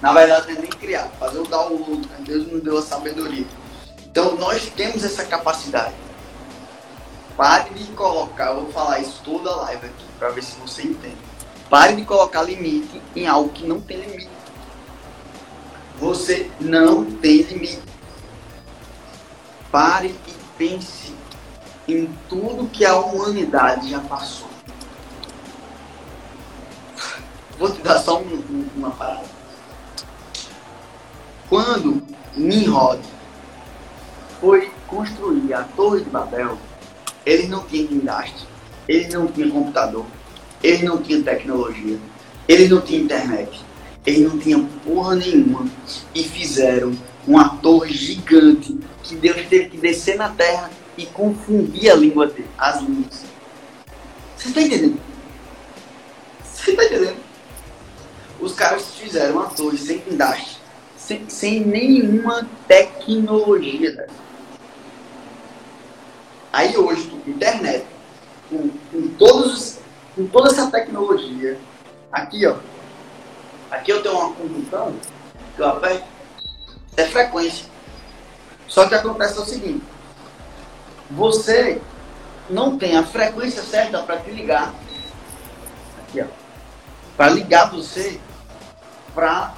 [0.00, 2.08] Na verdade, não é nem criar, fazer o download.
[2.08, 2.16] Né?
[2.20, 3.46] Deus nos deu a sabedoria.
[4.06, 5.94] Então, nós temos essa capacidade.
[7.36, 10.82] Pare de colocar, eu vou falar isso toda a live aqui, para ver se você
[10.82, 11.16] entende.
[11.70, 14.30] Pare de colocar limite em algo que não tem limite.
[16.00, 17.82] Você não tem limite.
[19.70, 21.14] Pare e pense
[21.86, 24.48] em tudo que a humanidade já passou.
[27.58, 29.37] Vou te dar só um, uma parada.
[31.48, 32.02] Quando
[32.36, 33.00] Nimrod
[34.40, 36.58] foi construir a Torre de Babel,
[37.24, 38.46] ele não tinha guindaste,
[38.86, 40.04] ele não tinha computador,
[40.62, 41.98] ele não tinha tecnologia,
[42.46, 43.62] ele não tinha internet,
[44.04, 45.66] ele não tinha porra nenhuma
[46.14, 46.92] e fizeram
[47.26, 52.48] uma torre gigante que Deus teve que descer na terra e confundir a língua dele,
[52.58, 53.22] as línguas.
[54.36, 55.00] Você está entendendo?
[56.44, 57.16] Você está entendendo?
[58.40, 60.57] Os caras fizeram uma torre sem guindaste,
[61.08, 64.06] sem, sem nenhuma tecnologia.
[66.52, 67.86] Aí hoje, internet,
[68.50, 69.78] com, com, todos,
[70.14, 71.58] com toda essa tecnologia,
[72.12, 72.56] aqui ó,
[73.70, 74.94] aqui eu tenho uma conjunção
[75.56, 76.04] que eu aperto,
[76.94, 77.66] é frequência.
[78.66, 79.82] Só que acontece o seguinte,
[81.10, 81.80] você
[82.50, 84.74] não tem a frequência certa para te ligar.
[86.00, 86.26] Aqui, ó.
[87.16, 88.20] Para ligar você
[89.14, 89.54] para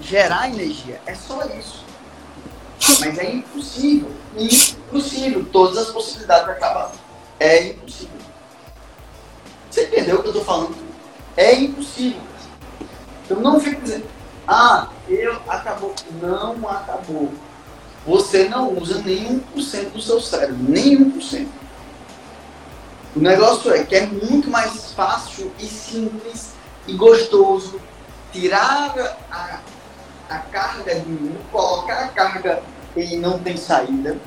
[0.00, 1.00] gerar energia.
[1.06, 1.84] É só isso.
[3.00, 4.10] Mas é impossível.
[4.36, 5.46] Impossível.
[5.52, 6.92] Todas as possibilidades acabar.
[7.40, 8.16] É impossível.
[9.70, 10.76] Você entendeu o que eu estou falando?
[11.36, 12.20] É impossível.
[13.24, 14.06] Então não fique dizendo,
[14.46, 15.94] ah, eu acabou.
[16.22, 17.32] Não acabou.
[18.06, 20.56] Você não usa nem 1% do seu cérebro.
[20.60, 21.46] Nem 1%.
[23.16, 26.52] O negócio é que é muito mais fácil e simples
[26.86, 27.80] e gostoso
[28.30, 28.94] tirar
[29.30, 29.60] a,
[30.28, 32.62] a carga de um, colocar a carga
[32.96, 34.18] e não tem saída.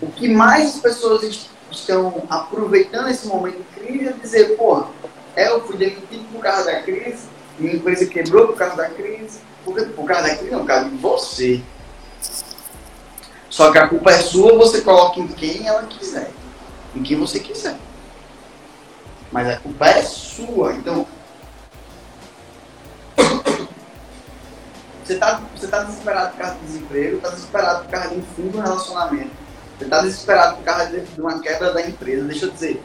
[0.00, 4.88] O que mais as pessoas estão aproveitando esse momento de crise é dizer, porra,
[5.34, 7.26] é, eu fui demitido por causa da crise,
[7.58, 10.88] minha empresa quebrou por causa da crise, por, por causa da crise, não, por causa
[10.88, 11.62] de você.
[13.48, 16.30] Só que a culpa é sua, você coloca em quem ela quiser,
[16.94, 17.76] em quem você quiser.
[19.30, 20.74] Mas a culpa é sua.
[20.74, 21.06] Então,
[25.12, 28.22] você está você tá desesperado por causa do desemprego, está desesperado por causa de um
[28.22, 29.30] fim do relacionamento,
[29.78, 32.24] você está desesperado por causa de uma quebra da empresa.
[32.24, 32.82] Deixa eu dizer,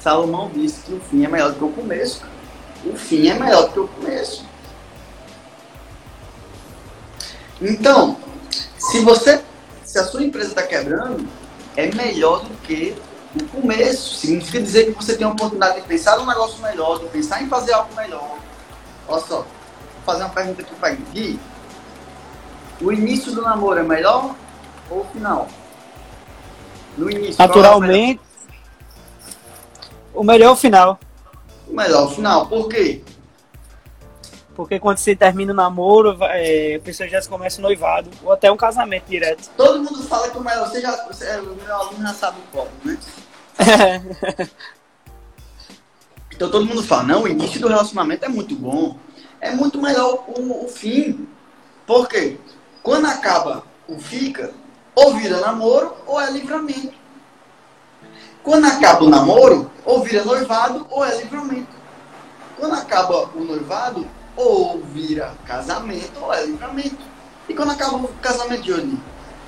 [0.00, 2.22] Salomão disse que o fim é melhor do que o começo.
[2.84, 4.46] O fim é melhor do que o começo.
[7.60, 8.16] Então,
[8.78, 9.42] se você,
[9.84, 11.26] se a sua empresa está quebrando,
[11.76, 12.96] é melhor do que
[13.34, 14.14] o começo.
[14.16, 17.48] Significa dizer que você tem a oportunidade de pensar num negócio melhor, de pensar em
[17.48, 18.38] fazer algo melhor.
[19.08, 19.46] Olha só, vou
[20.04, 21.40] fazer uma pergunta aqui para Gui.
[22.80, 24.34] O início do namoro é melhor
[24.90, 25.48] ou o final?
[26.96, 27.36] No início.
[27.38, 28.20] Naturalmente.
[30.14, 30.98] O melhor é o final.
[31.68, 32.46] O melhor é o final.
[32.46, 33.02] Por quê?
[34.54, 38.50] Porque quando você termina o namoro, é, a pessoa já começa o noivado, ou até
[38.50, 39.50] um casamento direto.
[39.54, 42.56] Todo mundo fala que o melhor, você já, você, o meu aluno já sabe o
[42.56, 42.98] como, né?
[46.34, 48.96] então todo mundo fala, não, o início do relacionamento é muito bom.
[49.38, 51.28] É muito melhor o, o fim.
[51.86, 52.38] Por quê?
[52.86, 54.52] Quando acaba o fica,
[54.94, 56.94] ou vira namoro ou é livramento.
[58.44, 61.74] Quando acaba o namoro, ou vira noivado ou é livramento.
[62.56, 67.02] Quando acaba o noivado, ou vira casamento ou é livramento.
[67.48, 68.96] E quando acaba o casamento de hoje?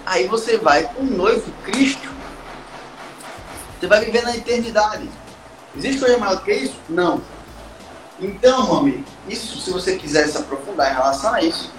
[0.05, 2.11] Aí você vai com o noivo Cristo.
[3.79, 5.09] Você vai viver na eternidade.
[5.77, 6.75] Existe coisa maior que isso?
[6.89, 7.23] Não.
[8.19, 11.71] Então, meu amigo, isso, se você quiser se aprofundar em relação a isso,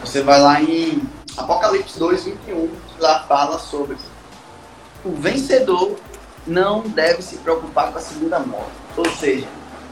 [0.00, 1.02] você vai lá em
[1.36, 3.96] Apocalipse 2, 21, que lá fala sobre
[5.04, 5.96] o vencedor
[6.46, 8.72] não deve se preocupar com a segunda morte.
[8.96, 9.46] Ou seja,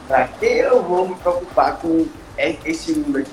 [0.07, 3.31] para que eu vou me preocupar com esse mundo aqui?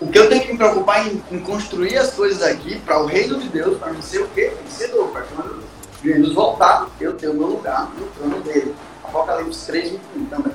[0.00, 3.06] O que eu tenho que me preocupar em, em construir as coisas aqui para o
[3.06, 4.52] reino de Deus, para não ser o quê?
[4.62, 5.64] Vencedor, para quando
[6.02, 8.74] Jesus voltar, eu ter o meu lugar no trono dele.
[9.02, 10.52] Apocalipse 3, 21 também.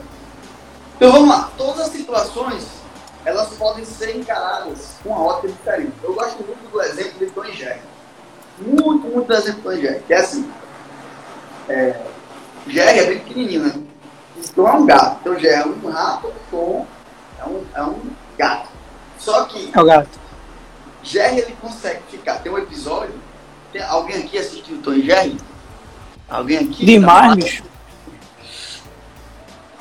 [0.95, 1.51] Então vamos lá.
[1.57, 2.82] Todas as situações
[3.25, 5.93] elas podem ser encaradas com uma ótica diferente.
[6.03, 7.81] Eu gosto muito do exemplo de Tom Jerry.
[8.59, 10.03] Muito, muito do exemplo de Tom Jerry.
[10.03, 10.51] Que é assim,
[11.69, 12.01] é,
[12.67, 13.83] Jerry é bem pequenininho, né?
[14.37, 15.19] Então é um gato.
[15.21, 16.85] Então Jerry é um rato, Tom
[17.39, 18.01] é um, é um
[18.37, 18.69] gato.
[19.17, 19.71] Só que...
[19.73, 20.19] É o gato.
[21.01, 22.39] Jerry, ele consegue ficar...
[22.39, 23.13] Tem um episódio...
[23.71, 25.37] Tem, alguém aqui assistiu Tom Jerry?
[26.29, 26.85] Alguém aqui?
[26.85, 27.63] Demais, bicho.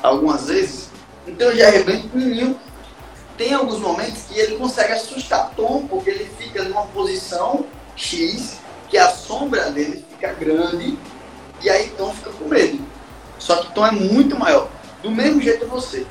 [0.01, 0.89] Algumas vezes.
[1.27, 2.59] Então o Jerry é bem pequenininho
[3.37, 7.65] tem alguns momentos que ele consegue assustar Tom, porque ele fica numa posição
[7.95, 8.59] X,
[8.89, 10.97] que a sombra dele fica grande,
[11.61, 12.79] e aí Tom fica com medo.
[13.39, 14.69] Só que Tom é muito maior.
[15.01, 16.05] Do mesmo jeito você.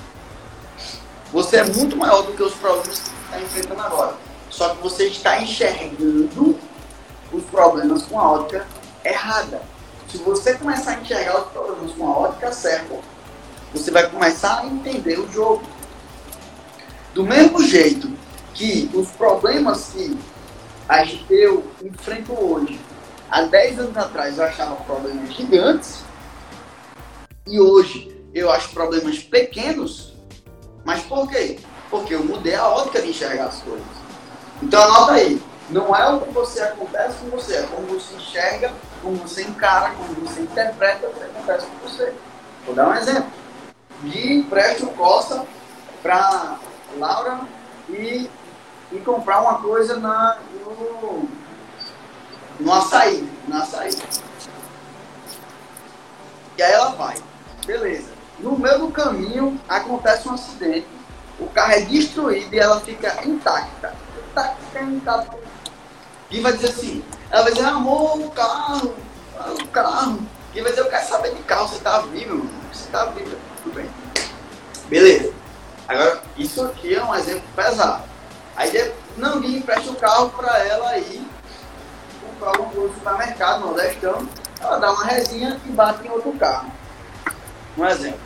[1.32, 4.14] Você é muito maior do que os problemas que você está enfrentando agora.
[4.50, 6.58] Só que você está enxergando
[7.32, 8.66] os problemas com a ótica
[9.02, 9.62] errada.
[10.10, 12.98] Se você começar a enxergar os problemas com a ótica certa,
[13.72, 15.62] você vai começar a entender o jogo.
[17.14, 18.10] Do mesmo jeito
[18.54, 20.16] que os problemas que
[21.30, 22.80] eu enfrento hoje,
[23.30, 26.04] há 10 anos atrás eu achava problemas gigantes,
[27.46, 30.14] e hoje eu acho problemas pequenos,
[30.84, 31.58] mas por quê?
[31.90, 33.86] Porque eu mudei a ótica de enxergar as coisas.
[34.62, 35.42] Então anota aí,
[35.72, 39.90] Não é o que você acontece com você, é como você enxerga, como você encara,
[39.94, 42.12] como você interpreta o que acontece com você.
[42.66, 43.30] Vou dar um exemplo.
[44.02, 45.46] Gui empresta o Costa
[46.02, 46.58] para
[46.98, 47.40] Laura
[47.88, 48.28] e,
[48.90, 51.28] e comprar uma coisa na, no,
[52.60, 53.28] no açaí.
[53.48, 53.90] No açaí.
[56.56, 57.16] E aí ela vai.
[57.66, 58.10] Beleza.
[58.38, 60.86] No meio do caminho acontece um acidente,
[61.38, 63.94] o carro é destruído e ela fica intacta.
[64.30, 65.38] Intacta, intacta.
[66.30, 68.94] E vai dizer assim, ela vai dizer, amor, o carro,
[69.36, 70.18] o carro.
[70.54, 72.50] E vai dizer, eu quero saber de carro, você tá vivo, mano.
[72.72, 73.36] Você tá vivo.
[73.62, 73.90] Tudo bem.
[74.88, 75.32] Beleza.
[75.88, 78.04] Agora, isso aqui é um exemplo pesado.
[78.56, 81.26] Aí não Gui empresta o carro para ela ir
[82.42, 84.28] comprar alguma coisa no supermercado, no Nordestão,
[84.60, 86.70] ela dá uma resinha e bate em outro carro.
[87.76, 88.20] Um exemplo.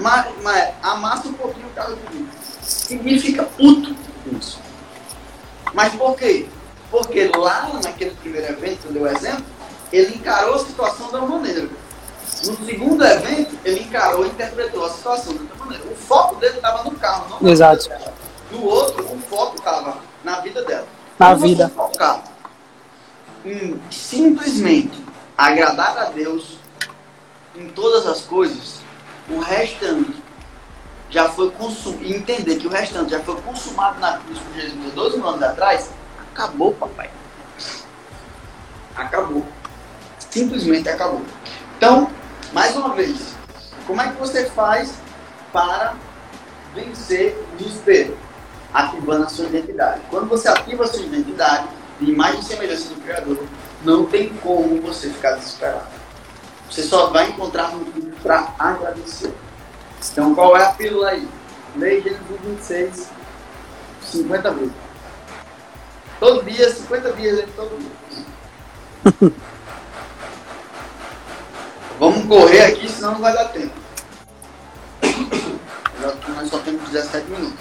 [0.00, 2.28] Mas, mas amassa um pouquinho o carro de Gui.
[2.90, 3.94] E Gui fica puto
[4.32, 4.60] isso.
[5.72, 6.48] Mas por quê?
[6.90, 9.44] Porque lá naquele primeiro evento que eu dei o exemplo,
[9.92, 11.68] ele encarou a situação da maneira.
[12.46, 15.84] No segundo evento, ele encarou e interpretou a situação de outra maneira.
[15.84, 17.88] O foco dele estava no carro, não Exato.
[17.88, 18.14] dela.
[18.50, 20.86] No outro, o foco estava na vida dela.
[21.18, 21.68] Na você vida.
[21.68, 22.24] focar
[23.44, 25.02] em simplesmente
[25.36, 26.58] agradar a Deus
[27.56, 28.80] em todas as coisas,
[29.28, 30.14] o restante
[31.08, 32.04] já foi consumado.
[32.04, 35.42] E entender que o restante já foi consumado na cruz por Jesus 12 mil anos
[35.42, 35.90] atrás,
[36.32, 37.10] acabou, papai.
[38.96, 39.44] Acabou.
[40.30, 41.22] Simplesmente acabou.
[41.76, 42.10] Então,
[42.52, 43.34] mais uma vez,
[43.86, 44.94] como é que você faz
[45.52, 45.94] para
[46.74, 48.16] vencer o desespero?
[48.72, 50.00] Ativando a sua identidade.
[50.10, 51.68] Quando você ativa a sua identidade,
[52.00, 53.38] de imagem e semelhança do Criador,
[53.84, 55.88] não tem como você ficar desesperado.
[56.70, 59.34] Você só vai encontrar motivo para agradecer.
[60.12, 61.28] Então, qual é a pílula aí?
[61.76, 63.08] Leia Gênesis 26,
[64.02, 64.72] 50 vezes.
[66.18, 69.32] Todo dia, 50 dias, todo dia.
[72.30, 73.74] Correr aqui, senão não vai dar tempo.
[76.28, 77.58] Nós só temos 17 minutos.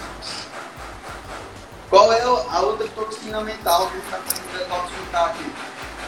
[1.90, 5.52] Qual é a outra toxina mental que a gente está tentando aqui?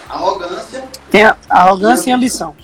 [0.07, 0.87] Arrogância.
[1.09, 2.55] Tem a arrogância e ambição.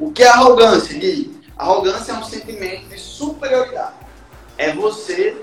[0.00, 1.40] O que é arrogância, Gui?
[1.56, 3.94] Arrogância é um sentimento de superioridade.
[4.58, 5.40] É você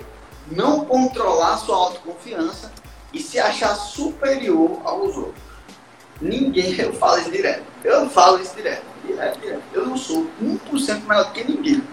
[0.51, 2.73] não controlar sua autoconfiança
[3.13, 5.47] e se achar superior aos outros.
[6.22, 7.63] Ninguém, eu falo isso direto.
[7.84, 8.84] Eu falo isso direto.
[9.05, 9.63] Direto, direto.
[9.74, 11.84] Eu não sou 1% melhor do que ninguém.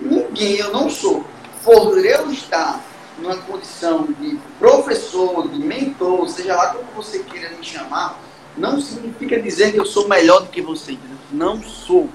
[0.00, 1.24] Ninguém, eu não sou.
[1.62, 2.82] Por eu estar
[3.18, 8.18] numa condição de professor, de mentor, seja lá como você queira me chamar,
[8.56, 10.98] não significa dizer que eu sou melhor do que você.
[11.30, 12.08] Não sou.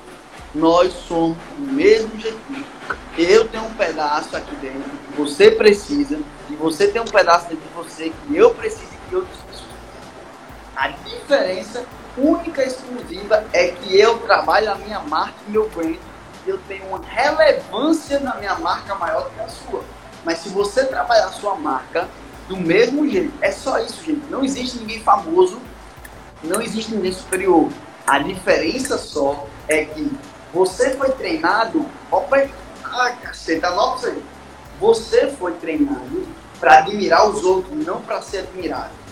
[0.53, 2.65] Nós somos do mesmo jeitinho.
[3.17, 6.19] Eu tenho um pedaço aqui dentro que você precisa,
[6.49, 9.44] e você tem um pedaço dentro de você que eu preciso e que pessoas.
[10.75, 11.85] A diferença
[12.17, 15.95] única e exclusiva é que eu trabalho a minha marca e meu brand.
[16.45, 19.83] Eu tenho uma relevância na minha marca maior que a sua.
[20.25, 22.09] Mas se você trabalhar a sua marca
[22.49, 24.29] do mesmo jeito, é só isso, gente.
[24.29, 25.61] Não existe ninguém famoso,
[26.43, 27.69] não existe ninguém superior.
[28.05, 30.11] A diferença só é que
[30.53, 31.85] você foi treinado.
[32.11, 32.47] Opa,
[32.83, 34.23] ah, caceta, anota isso aí.
[34.79, 36.27] Você foi treinado
[36.59, 39.04] para admirar os outros, não para ser admirado.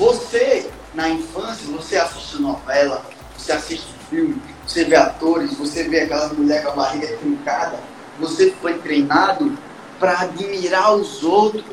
[0.00, 3.04] Você, na infância, você assiste novela,
[3.36, 7.78] você assiste filme, você vê atores, você vê aquela mulher com a barriga trincada,
[8.18, 9.58] você foi treinado
[9.98, 11.66] para admirar os outros.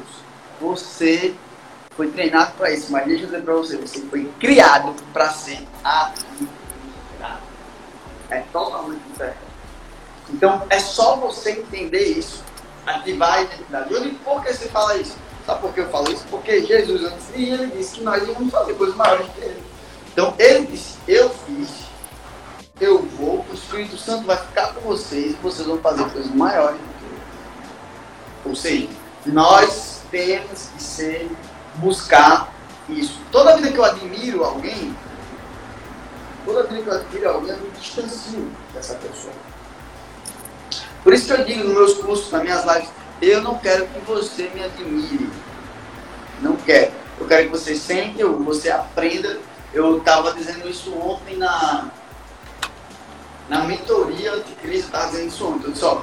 [0.59, 1.35] Você
[1.95, 5.65] foi treinado para isso, mas deixa eu dizer para você, você foi criado para ser
[5.81, 7.43] admirado.
[8.29, 9.37] É totalmente diferente.
[10.31, 12.43] Então, é só você entender isso,
[12.85, 13.93] ativar a identidade.
[13.93, 15.15] Eu digo, por que você fala isso?
[15.47, 16.25] Sabe por que eu falo isso?
[16.29, 19.63] Porque Jesus, antes de ir, ele disse que nós íamos fazer coisas maiores que ele.
[20.11, 21.69] Então, ele disse, eu fiz,
[22.81, 26.87] eu vou, o Espírito Santo vai ficar com vocês vocês vão fazer coisas maiores do
[28.43, 28.49] que.
[28.49, 28.89] Ou seja,
[29.25, 31.31] nós temos que ser,
[31.75, 32.53] buscar
[32.89, 33.17] isso.
[33.31, 34.93] Toda vida que eu admiro alguém,
[36.45, 39.33] toda vida que eu admiro alguém, eu me distancio dessa pessoa.
[41.05, 42.89] Por isso que eu digo nos meus cursos, nas minhas lives,
[43.21, 45.29] eu não quero que você me admire.
[46.41, 46.91] Não quero.
[47.19, 49.39] Eu quero que você sente, eu- você aprenda.
[49.73, 51.89] Eu estava dizendo isso ontem na,
[53.49, 55.65] na mentoria anticrise, eu estava dizendo isso ontem.
[55.65, 56.01] Eu disse, ó,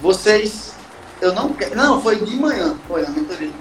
[0.00, 0.74] vocês,
[1.20, 3.52] eu não quero, não, foi de manhã, foi na mentoria.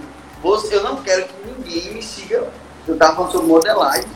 [0.41, 2.47] Você, eu não quero que ninguém me siga.
[2.87, 4.09] Eu estava falando sobre modelagem.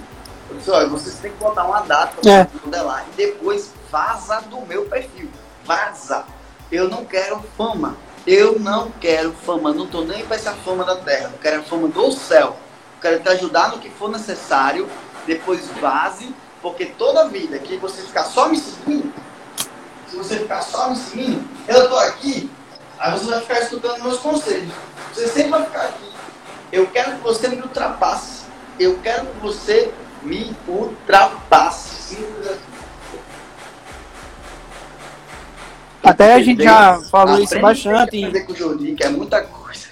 [0.49, 2.47] Eu disse, olha, vocês têm que botar uma data para É.
[2.63, 5.30] modelar e depois vaza do meu perfil.
[5.65, 6.24] Vaza.
[6.71, 7.95] Eu não quero fama.
[8.26, 11.63] Eu não quero fama, não estou nem para essa fama da terra, eu quero a
[11.63, 12.55] fama do céu.
[12.95, 14.89] Eu quero te ajudar no que for necessário,
[15.28, 19.13] depois vaze, porque toda vida que você ficar só me seguindo,
[20.07, 22.49] se você ficar só me seguindo, eu estou aqui,
[22.97, 24.74] aí você vai ficar escutando meus conselhos.
[25.13, 26.13] Você sempre vai ficar aqui.
[26.71, 28.45] Eu quero que você me ultrapasse.
[28.80, 29.93] Eu quero que você
[30.24, 32.15] me ultrapasse.
[32.15, 32.74] Simples assim.
[36.04, 38.18] Até a gente já falou isso bastante.
[38.18, 38.45] Em...
[38.45, 39.88] Com o Jordi, que é muita coisa.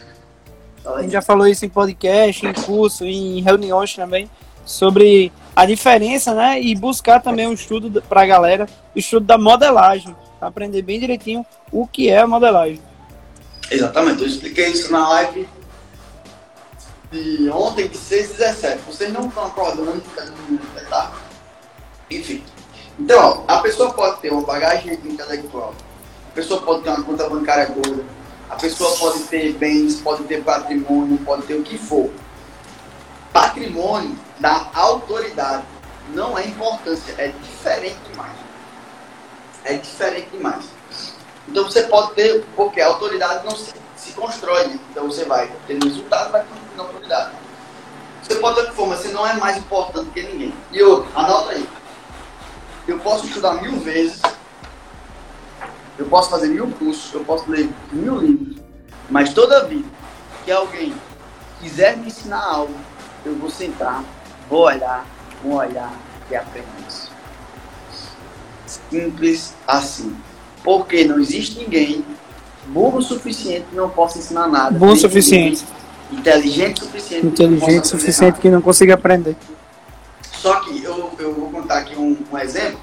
[0.86, 4.30] A gente já falou isso em podcast, em curso, em reuniões também,
[4.66, 6.62] sobre a diferença, né?
[6.62, 11.45] E buscar também um estudo para a galera, o estudo da modelagem, aprender bem direitinho
[11.72, 12.82] o que é a modelagem.
[13.70, 15.47] Exatamente, eu expliquei isso na live
[17.12, 18.82] de ontem, de 6 17.
[18.86, 20.01] Vocês não estão acordando,
[20.89, 21.12] tá?
[22.09, 22.43] Enfim.
[22.99, 25.74] Então, ó, a pessoa pode ter uma bagagem intelectual
[26.32, 28.05] a pessoa pode ter uma conta bancária boa,
[28.49, 32.09] a pessoa pode ter bens, pode ter patrimônio, pode ter o que for.
[33.34, 35.65] Patrimônio da autoridade
[36.13, 38.38] não é importância, é diferente demais.
[39.65, 40.65] É diferente demais.
[41.49, 44.79] Então você pode ter, porque a autoridade não se, se constrói, né?
[44.89, 47.32] então você vai ter resultado, vai construir autoridade.
[48.23, 50.53] Você pode ter que for, mas você não é mais importante que ninguém.
[50.71, 51.67] E outro, anota aí.
[52.88, 54.21] Eu posso estudar mil vezes,
[56.02, 58.58] eu posso fazer mil cursos, eu posso ler mil livros,
[59.08, 59.88] mas toda vida
[60.43, 60.91] que alguém
[61.62, 62.74] quiser me ensinar algo,
[63.24, 64.04] eu vou sentar,
[64.49, 65.06] vou olhar,
[65.43, 65.93] vou olhar
[66.32, 67.12] e aprender isso.
[68.89, 70.16] Simples assim.
[70.64, 72.04] Porque não existe ninguém
[72.68, 74.78] burro o suficiente que não possa ensinar nada.
[74.80, 75.64] Bom o suficiente.
[76.12, 77.28] Inteligente o suficiente.
[77.28, 79.36] Inteligente o suficiente que não consiga aprender.
[80.32, 82.80] Só que eu, eu vou contar aqui um, um exemplo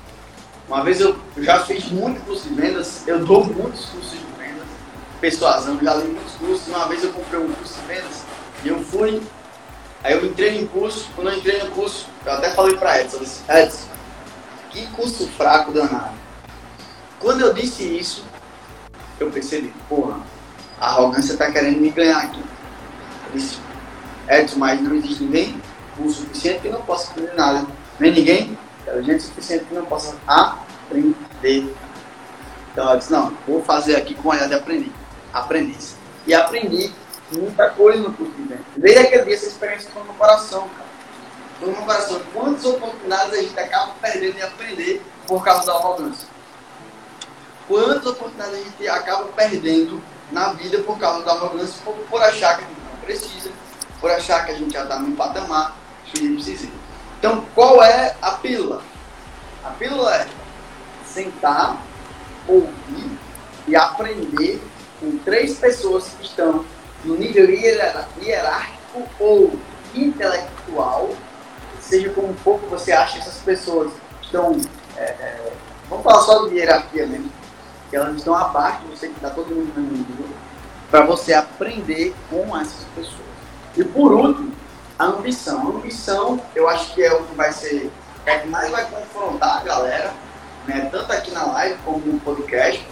[0.69, 4.66] uma vez eu já fiz muitos cursos de vendas, eu dou muitos cursos de vendas,
[5.19, 6.69] persuasão, já li muitos cursos.
[6.69, 8.23] Uma vez eu comprei um curso de vendas
[8.62, 9.23] e eu fui,
[10.05, 13.19] aí eu entrei no curso, quando eu entrei no curso, eu até falei para Edson,
[13.19, 13.89] disse, Edson,
[14.71, 16.14] que curso fraco danado.
[17.19, 18.25] Quando eu disse isso,
[19.19, 20.21] eu percebi, porra,
[20.79, 22.41] a arrogância está querendo me ganhar aqui.
[22.41, 23.59] Eu disse,
[24.29, 25.61] Edson, mas não existe ninguém
[25.99, 27.66] o suficiente que não possa aprender nada.
[27.99, 28.57] Nem ninguém
[29.01, 31.74] o suficiente que não possa aprender.
[32.72, 34.92] Então eu disse, não, vou fazer aqui com a ideia de aprender.
[35.32, 35.96] Aprendiz.
[36.26, 36.92] E aprendi
[37.32, 38.62] muita coisa no curso de venda.
[38.76, 40.88] Desde aquele dia essa experiência foi no coração, cara.
[41.61, 42.20] Foi no coração.
[42.32, 46.28] Quantas oportunidades a gente acaba perdendo de aprender por causa da arrogância?
[47.66, 52.59] Quantas oportunidades a gente acaba perdendo na vida por causa da arrogância, por, por achar
[52.59, 53.51] que a gente não precisa,
[54.01, 56.68] por achar que a gente já está num patamar que a gente precisa.
[57.19, 58.81] Então, qual é a pílula?
[59.64, 60.27] A pílula é
[61.05, 61.83] sentar,
[62.47, 63.19] ouvir
[63.66, 64.62] e aprender
[65.01, 66.64] com três pessoas que estão
[67.05, 69.59] no nível hierárquico ou
[69.95, 71.11] intelectual,
[71.81, 73.93] seja como for você acha essas pessoas
[74.23, 74.57] estão,
[74.97, 75.53] é, é,
[75.89, 77.33] vamos falar só de hierarquia mesmo,
[77.91, 80.27] que elas estão abaixo de você, que está todo mundo no nível,
[80.91, 83.29] para você aprender com essas pessoas.
[83.77, 84.53] E por último,
[84.99, 85.61] a ambição.
[85.61, 87.90] A ambição, eu acho que é o que vai ser,
[88.26, 90.14] é que mais vai confrontar a galera,
[90.66, 92.84] né, tanto aqui na live como no podcast,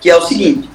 [0.00, 0.68] que é o seguinte: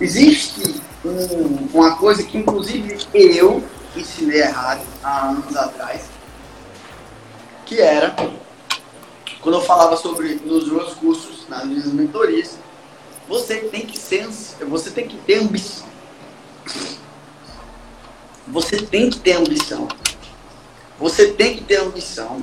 [0.00, 3.62] existe um, uma coisa que, inclusive, eu
[3.94, 6.06] ensinei errado há anos atrás,
[7.66, 8.14] que era
[9.44, 12.56] quando eu falava sobre nos meus cursos, nas minhas mentorias,
[13.28, 14.26] você tem que ser,
[14.66, 15.86] você tem que ter ambição.
[18.48, 19.88] Você tem que ter ambição.
[20.98, 22.42] Você tem que ter ambição.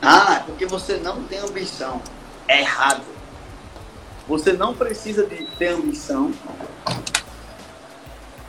[0.00, 2.00] Ah, porque você não tem ambição.
[2.46, 3.02] É errado.
[4.26, 6.32] Você não precisa de ter ambição.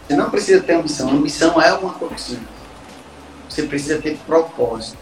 [0.08, 1.10] Você não precisa ter ambição.
[1.10, 2.48] Ambição é uma toxina.
[3.48, 4.98] Você precisa ter propósito.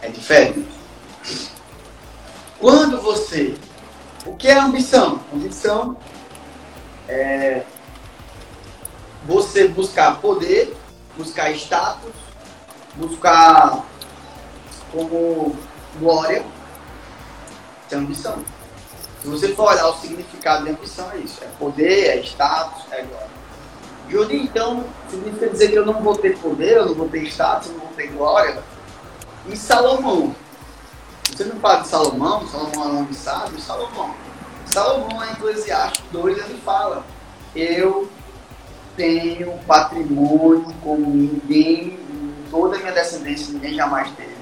[0.00, 0.66] É diferente.
[2.58, 3.54] Quando você.
[4.26, 5.20] O que é ambição?
[5.32, 5.96] Ambição
[7.08, 7.64] é
[9.26, 10.76] você buscar poder,
[11.16, 12.12] buscar status,
[12.94, 13.84] buscar
[14.92, 15.56] como
[15.98, 16.44] glória,
[17.90, 18.38] é ambição.
[19.22, 23.02] Se você for olhar o significado de ambição, é isso: é poder, é status, é
[23.02, 23.34] glória.
[24.10, 27.68] Jordi, então, significa dizer que eu não vou ter poder, eu não vou ter status,
[27.68, 28.62] eu não vou ter glória.
[29.48, 30.34] E Salomão?
[31.30, 34.14] Você não fala de Salomão, Salomão é um homem sábio, Salomão.
[34.66, 37.04] Salomão, em Eclesiastes 2, ele fala:
[37.56, 38.08] Eu
[38.96, 41.98] tenho patrimônio como ninguém,
[42.50, 44.34] toda a minha descendência, ninguém jamais teve.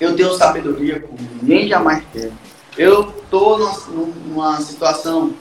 [0.00, 2.32] Eu tenho sabedoria como ninguém jamais teve.
[2.76, 5.34] Eu estou numa situação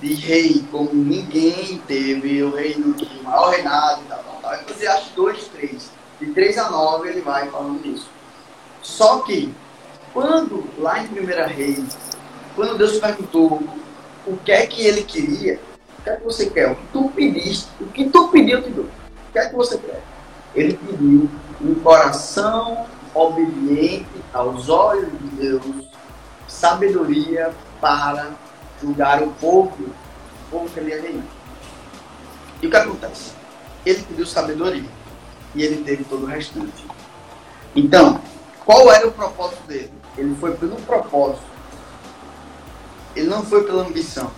[0.00, 4.50] de rei como ninguém teve, o reino de maior reinado, tal, tal, tal.
[4.52, 5.90] Aí você acha dois, três.
[6.18, 8.08] De três a nove ele vai falando disso.
[8.82, 9.52] Só que,
[10.12, 11.96] quando, lá em Primeira Reis,
[12.56, 13.62] quando Deus perguntou
[14.26, 15.60] o que é que ele queria,
[16.08, 16.70] que é que você quer?
[16.70, 18.84] O que tu pediste, o que tu pediu, eu te dou.
[18.84, 20.02] O que é que você quer?
[20.54, 21.28] Ele pediu
[21.60, 25.64] um coração obediente aos olhos de Deus,
[26.46, 28.30] sabedoria para
[28.80, 31.26] julgar o povo, o povo que ele ia reinar.
[32.62, 33.32] E o que acontece?
[33.84, 34.88] Ele pediu sabedoria
[35.54, 36.86] e ele teve todo o restante.
[37.74, 38.20] Então,
[38.64, 39.92] qual era o propósito dele?
[40.16, 41.46] Ele foi pelo propósito.
[43.14, 44.30] Ele não foi pela ambição.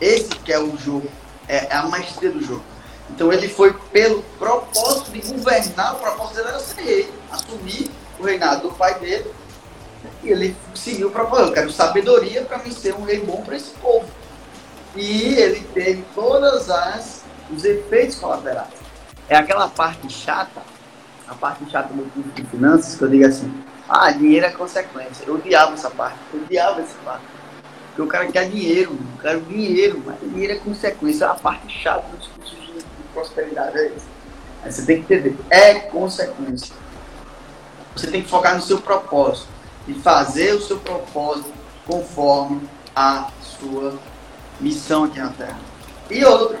[0.00, 1.08] Esse que é o jogo,
[1.48, 2.62] é a maestria do jogo.
[3.10, 8.24] Então ele foi pelo propósito de governar, o propósito dele era ser rei, assumir o
[8.24, 9.30] reinado do pai dele.
[10.22, 11.48] E ele seguiu o propósito.
[11.48, 14.06] Eu quero sabedoria para me ser um rei bom para esse povo.
[14.96, 17.20] E ele teve todas as
[17.52, 18.68] os efeitos colaterais.
[19.28, 20.62] É aquela parte chata,
[21.26, 23.52] a parte chata do curso de finanças, que eu digo assim,
[23.88, 25.24] ah, dinheiro é consequência.
[25.26, 27.24] Eu odiava essa parte, eu odiava essa parte.
[28.00, 31.26] Porque o cara quer dinheiro, o cara quer dinheiro, mas dinheiro é consequência.
[31.26, 33.92] A parte chata dos cursos de prosperidade é.
[34.62, 36.74] Aí você tem que entender, é consequência.
[37.94, 39.48] Você tem que focar no seu propósito
[39.86, 41.52] e fazer o seu propósito
[41.86, 43.98] conforme a sua
[44.60, 45.58] missão aqui na Terra.
[46.10, 46.58] E outra,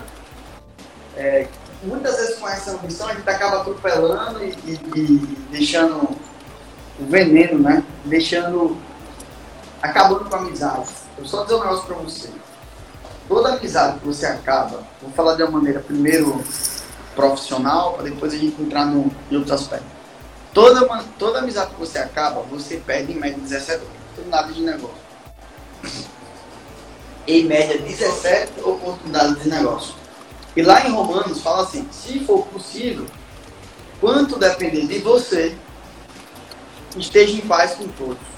[1.16, 1.46] é,
[1.82, 6.18] muitas vezes com essa missão a gente acaba atropelando e, e, e deixando
[6.98, 7.82] o veneno, né?
[8.04, 8.76] Deixando.
[9.82, 10.40] acabando com a
[11.20, 12.30] Eu só dizer um negócio pra você
[13.30, 16.44] toda amizade que você acaba, vou falar de uma maneira primeiro
[17.14, 19.88] profissional, para depois a gente entrar no, em outros aspectos.
[20.52, 24.96] Toda, uma, toda amizade que você acaba, você perde em média 17 oportunidades de negócio.
[27.28, 29.94] Em média, 17 oportunidades de negócio.
[30.56, 33.06] E lá em Romanos fala assim: se for possível,
[34.00, 35.56] quanto depender de você,
[36.96, 38.29] esteja em paz com todos.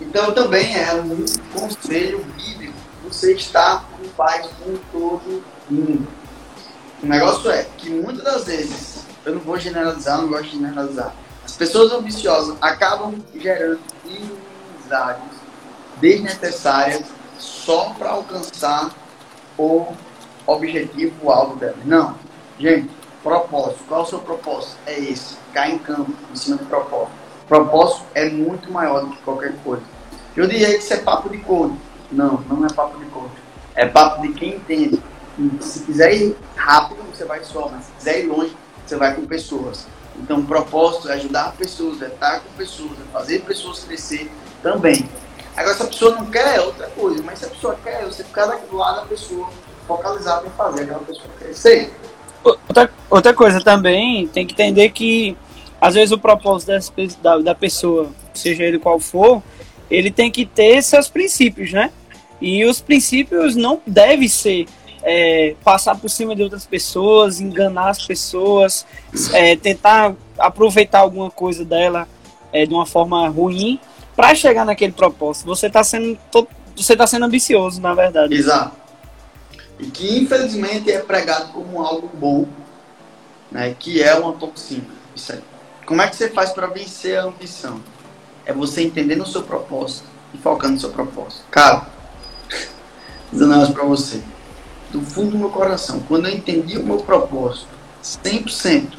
[0.00, 2.74] Então também é um conselho bíblico
[3.04, 6.08] você estar em paz com todo mundo.
[7.02, 11.14] O negócio é que muitas das vezes, eu não vou generalizar, não gosto de generalizar,
[11.44, 15.22] as pessoas ambiciosas acabam gerando inimizades
[16.00, 17.04] desnecessárias
[17.38, 18.90] só para alcançar
[19.58, 19.92] o
[20.46, 21.84] objetivo, o alvo delas.
[21.84, 22.16] Não.
[22.58, 22.90] Gente,
[23.22, 23.84] propósito.
[23.88, 24.76] Qual é o seu propósito?
[24.86, 25.36] É esse.
[25.52, 27.23] Cair em campo, em cima do propósito.
[27.48, 29.82] Propósito é muito maior do que qualquer coisa.
[30.36, 31.76] Eu diria que isso é papo de couro.
[32.10, 33.30] Não, não é papo de couro.
[33.74, 35.02] É papo de quem entende.
[35.60, 39.26] Se quiser ir rápido, você vai só, mas se quiser ir longe, você vai com
[39.26, 39.86] pessoas.
[40.16, 44.30] Então, o propósito é ajudar pessoas, é estar com pessoas, é fazer pessoas crescer
[44.62, 45.08] também.
[45.56, 47.22] Agora, se a pessoa não quer, é outra coisa.
[47.24, 49.48] Mas se a pessoa quer, você ficar do lado da pessoa,
[49.86, 51.92] focalizado em fazer aquela pessoa crescer.
[52.42, 55.36] Outra, outra coisa também, tem que entender que,
[55.80, 56.72] às vezes, o propósito
[57.22, 59.42] da, da pessoa, seja ele qual for,
[59.90, 61.90] ele tem que ter seus princípios, né?
[62.40, 64.66] E os princípios não devem ser
[65.02, 68.86] é, passar por cima de outras pessoas, enganar as pessoas,
[69.32, 72.08] é, tentar aproveitar alguma coisa dela
[72.52, 73.78] é, de uma forma ruim
[74.16, 75.46] para chegar naquele propósito.
[75.46, 76.18] Você está sendo
[76.76, 78.34] você está sendo ambicioso, na verdade.
[78.34, 78.76] Exato.
[79.78, 82.46] E que infelizmente é pregado como algo bom,
[83.50, 83.74] né?
[83.78, 84.84] Que é uma toxina.
[85.14, 85.40] Isso aí.
[85.86, 87.80] Como é que você faz para vencer a ambição?
[88.46, 91.44] é você entendendo o seu propósito e focando no seu propósito.
[91.50, 91.86] Cara,
[93.32, 94.22] dizendo um negócio pra você.
[94.90, 97.66] Do fundo do meu coração, quando eu entendi o meu propósito,
[98.02, 98.92] 100%,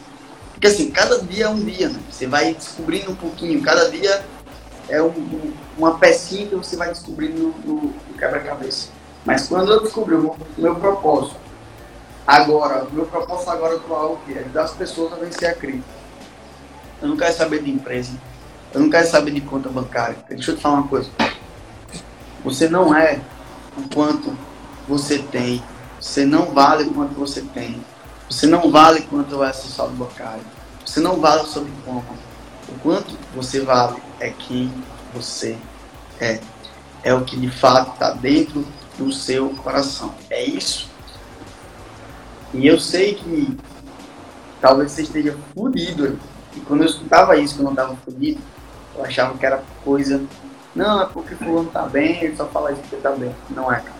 [0.52, 2.00] porque assim, cada dia é um dia, né?
[2.10, 4.26] Você vai descobrindo um pouquinho, cada dia
[4.90, 8.90] é um, um, uma pecinha que você vai descobrindo no, no quebra-cabeça.
[9.24, 11.38] Mas quando eu descobri o meu, meu propósito,
[12.28, 14.40] agora, o meu propósito agora atual é o quê?
[14.40, 15.84] Ajudar as pessoas a vencer a crise.
[17.02, 18.14] Eu não quero saber de empresa,
[18.74, 20.18] eu não quero saber de conta bancária.
[20.30, 21.10] Deixa eu te falar uma coisa.
[22.44, 23.20] Você não é
[23.78, 24.36] o quanto
[24.88, 25.64] você tem.
[26.00, 27.84] Você não vale o quanto você tem.
[28.30, 30.44] Você não vale quanto é seu saldo bancário.
[30.86, 31.64] Você não vale o seu.
[31.64, 34.72] O quanto você vale é quem
[35.14, 35.58] você
[36.20, 36.40] é.
[37.04, 38.66] É o que de fato está dentro
[38.98, 40.14] do seu coração.
[40.30, 40.90] É isso.
[42.54, 43.58] E eu sei que
[44.62, 46.20] talvez você esteja fodido.
[46.56, 48.42] E quando eu escutava isso, quando eu estava fodido,
[48.96, 50.22] eu achava que era coisa.
[50.76, 53.34] Não, é porque fulano tá bem, ele só fala isso porque tá bem.
[53.50, 53.96] Não é, cara.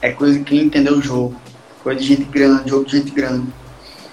[0.00, 1.34] É coisa que entendeu o jogo.
[1.82, 3.48] Coisa de gente grande, jogo de gente grande.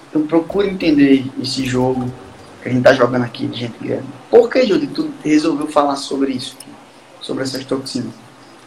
[0.08, 2.10] Então procure entender esse jogo
[2.62, 4.06] que a gente tá jogando aqui de gente grande.
[4.30, 6.56] Por que, Júlio, tu resolveu falar sobre isso?
[7.20, 8.12] Sobre essas toxinas?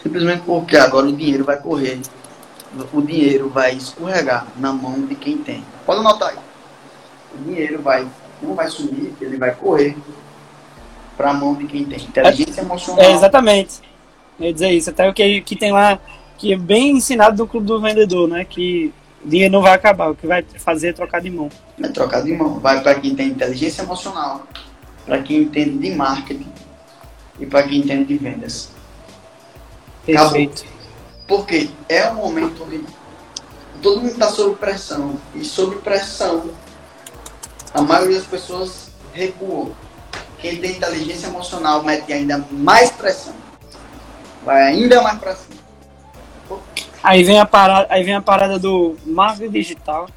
[0.02, 2.00] Simplesmente porque agora o dinheiro vai correr.
[2.94, 5.64] O dinheiro vai escorregar na mão de quem tem.
[5.86, 6.38] Pode anotar aí.
[7.34, 8.08] O dinheiro vai,
[8.42, 9.96] não vai sumir, ele vai correr
[11.18, 12.00] para a mão de quem tem.
[12.00, 13.04] Inteligência emocional.
[13.04, 13.82] É, exatamente.
[14.40, 14.90] Eu ia dizer isso.
[14.90, 16.00] Até o que, que tem lá,
[16.38, 18.46] que é bem ensinado no clube do vendedor, né?
[18.46, 21.50] Que o dinheiro não vai acabar, o que vai fazer é trocar de mão.
[21.82, 22.60] É trocar de mão.
[22.60, 24.48] Vai para quem tem inteligência emocional,
[25.06, 26.48] para quem entende de marketing
[27.40, 28.70] e para quem entende de vendas.
[30.06, 30.64] Perfeito.
[31.28, 32.84] Porque é um momento de
[33.82, 36.50] todo mundo está sob pressão e sob pressão
[37.74, 39.72] a maioria das pessoas recuam.
[40.40, 43.34] Quem tem inteligência emocional mete ainda mais pressão.
[44.46, 45.60] Vai ainda mais para cima.
[47.04, 50.10] Aí vem a parada, aí vem a parada do marketing digital,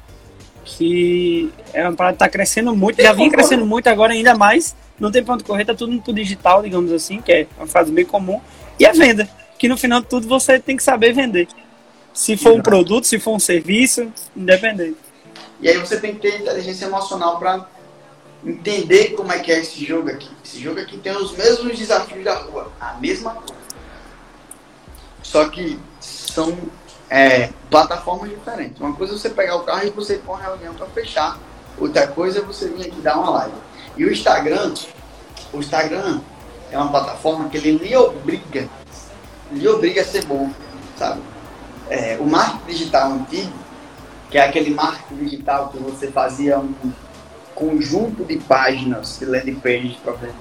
[0.65, 4.75] que é uma parada que está crescendo muito, já vinha crescendo muito, agora ainda mais.
[4.99, 8.05] Não tem ponto correr, tá tudo pro digital, digamos assim, que é uma frase bem
[8.05, 8.39] comum.
[8.79, 9.27] E a venda,
[9.57, 11.47] que no final de tudo você tem que saber vender.
[12.13, 14.97] Se for um produto, se for um serviço, independente.
[15.63, 17.65] E aí você tem que ter inteligência emocional para
[18.45, 20.29] entender como é que é esse jogo aqui.
[20.43, 23.63] Esse jogo aqui tem os mesmos desafios da rua, a mesma coisa.
[25.23, 26.57] Só que são
[27.09, 28.81] é, plataformas diferentes.
[28.81, 31.39] Uma coisa é você pegar o carro e você ir para uma reunião para fechar.
[31.77, 33.55] Outra coisa é você vir aqui dar uma live.
[33.95, 34.73] E o Instagram,
[35.53, 36.19] o Instagram
[36.71, 38.67] é uma plataforma que ele lhe obriga,
[39.49, 40.51] lhe obriga a ser bom,
[40.97, 41.21] sabe?
[41.89, 43.62] É, o marketing digital antigo,
[44.33, 46.73] que é aquele marketing digital que você fazia um
[47.53, 50.33] conjunto de páginas de landing vender.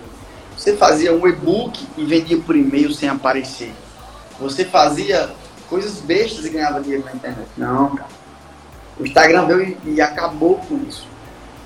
[0.57, 3.71] Você fazia um e-book e vendia por e-mail sem aparecer.
[4.41, 5.29] Você fazia
[5.69, 7.47] coisas bestas e ganhava dinheiro na internet.
[7.55, 8.09] Não, cara.
[8.99, 11.07] O Instagram veio e, e acabou com isso.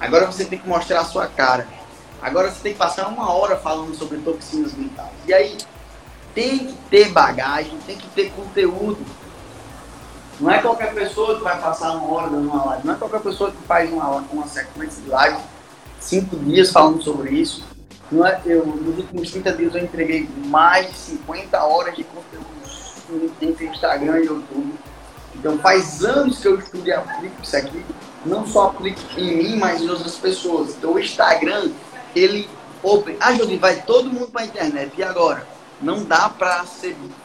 [0.00, 1.68] Agora você tem que mostrar a sua cara.
[2.20, 5.12] Agora você tem que passar uma hora falando sobre toxinas mentais.
[5.28, 5.56] E aí,
[6.34, 8.98] tem que ter bagagem, tem que ter conteúdo.
[10.38, 12.86] Não é qualquer pessoa que vai passar uma hora dando uma live.
[12.86, 15.38] Não é qualquer pessoa que faz uma, uma sequência de live,
[15.98, 17.64] cinco dias falando sobre isso.
[18.10, 22.46] Não é, eu, nos últimos 30 dias eu entreguei mais de 50 horas de conteúdo
[23.40, 24.74] entre Instagram e YouTube.
[25.34, 27.84] Então faz anos que eu estudo e aplico isso aqui.
[28.24, 30.70] Não só aplico em mim, mas em outras pessoas.
[30.76, 31.70] Então o Instagram,
[32.14, 32.48] ele
[32.82, 33.16] open.
[33.20, 34.92] Ah, Jodi, vai todo mundo para a internet.
[34.96, 35.46] E agora?
[35.80, 36.64] Não dá para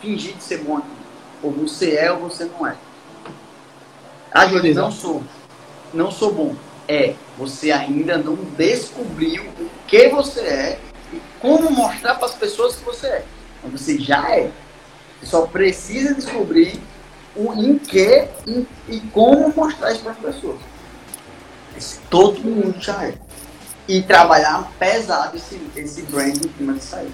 [0.01, 0.81] fingir de ser bom.
[1.41, 2.75] Ou você é ou você não é.
[4.31, 5.23] Ah, Jodi, não sou.
[5.93, 6.55] Não sou bom.
[6.87, 10.79] É, você ainda não descobriu o que você é
[11.13, 13.25] e como mostrar para as pessoas que você é.
[13.63, 14.49] Mas você já é.
[15.19, 16.79] Você só precisa descobrir
[17.35, 20.59] o em que e, e como mostrar isso para as pessoas.
[21.73, 23.15] Mas todo mundo já é.
[23.87, 27.11] E trabalhar pesado esse, esse brand em cima disso aí.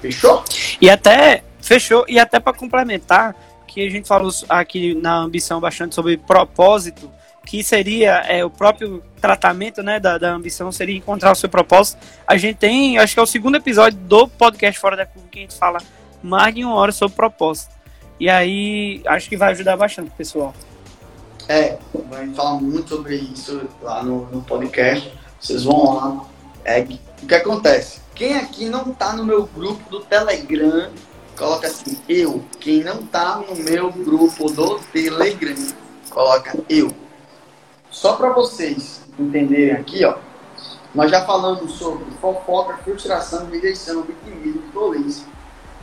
[0.00, 0.44] Fechou?
[0.80, 3.34] E até, fechou, e até para complementar,
[3.70, 7.08] que a gente falou aqui na ambição bastante sobre propósito,
[7.46, 11.98] que seria é, o próprio tratamento né, da, da ambição, seria encontrar o seu propósito.
[12.26, 15.38] A gente tem, acho que é o segundo episódio do podcast Fora da Curva, que
[15.38, 15.78] a gente fala
[16.20, 17.72] mais de uma hora sobre propósito.
[18.18, 20.52] E aí, acho que vai ajudar bastante pessoal.
[21.48, 25.12] É, vai falar muito sobre isso lá no, no podcast.
[25.40, 26.24] Vocês vão lá.
[26.64, 26.80] É,
[27.22, 28.00] o que acontece?
[28.16, 30.90] Quem aqui não tá no meu grupo do Telegram,
[31.40, 32.44] coloca assim, eu.
[32.60, 35.56] Quem não tá no meu grupo do Telegram,
[36.10, 36.94] coloca eu.
[37.90, 40.16] Só para vocês entenderem aqui, ó.
[40.94, 45.26] Nós já falamos sobre fofoca, frustração, rejeição, vitimismo, violência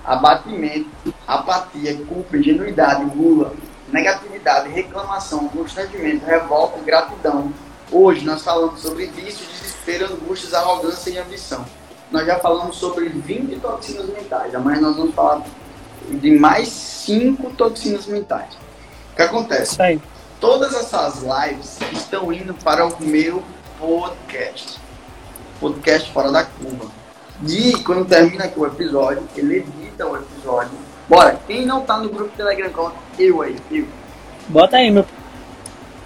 [0.08, 3.53] abatimento, apatia, culpa, ingenuidade, gula,
[3.89, 7.51] negatividade, reclamação, constrangimento, revolta, gratidão.
[7.91, 11.66] Hoje nós falamos sobre vício, desespero, angústias, arrogância e ambição.
[12.12, 14.55] Nós já falamos sobre 20 toxinas mentais.
[14.55, 15.43] Amanhã nós vamos falar
[16.10, 18.53] de mais 5 toxinas mentais.
[19.12, 19.82] O que acontece?
[19.82, 20.01] Aí.
[20.39, 23.43] Todas essas lives estão indo para o meu
[23.80, 24.80] podcast.
[25.60, 26.91] Podcast Fora da Curva.
[27.45, 30.72] E quando termina aqui o episódio, ele edita o episódio.
[31.10, 33.88] Bora, quem não tá no grupo Telegram, coloca eu aí, eu.
[34.47, 35.05] Bota aí, meu.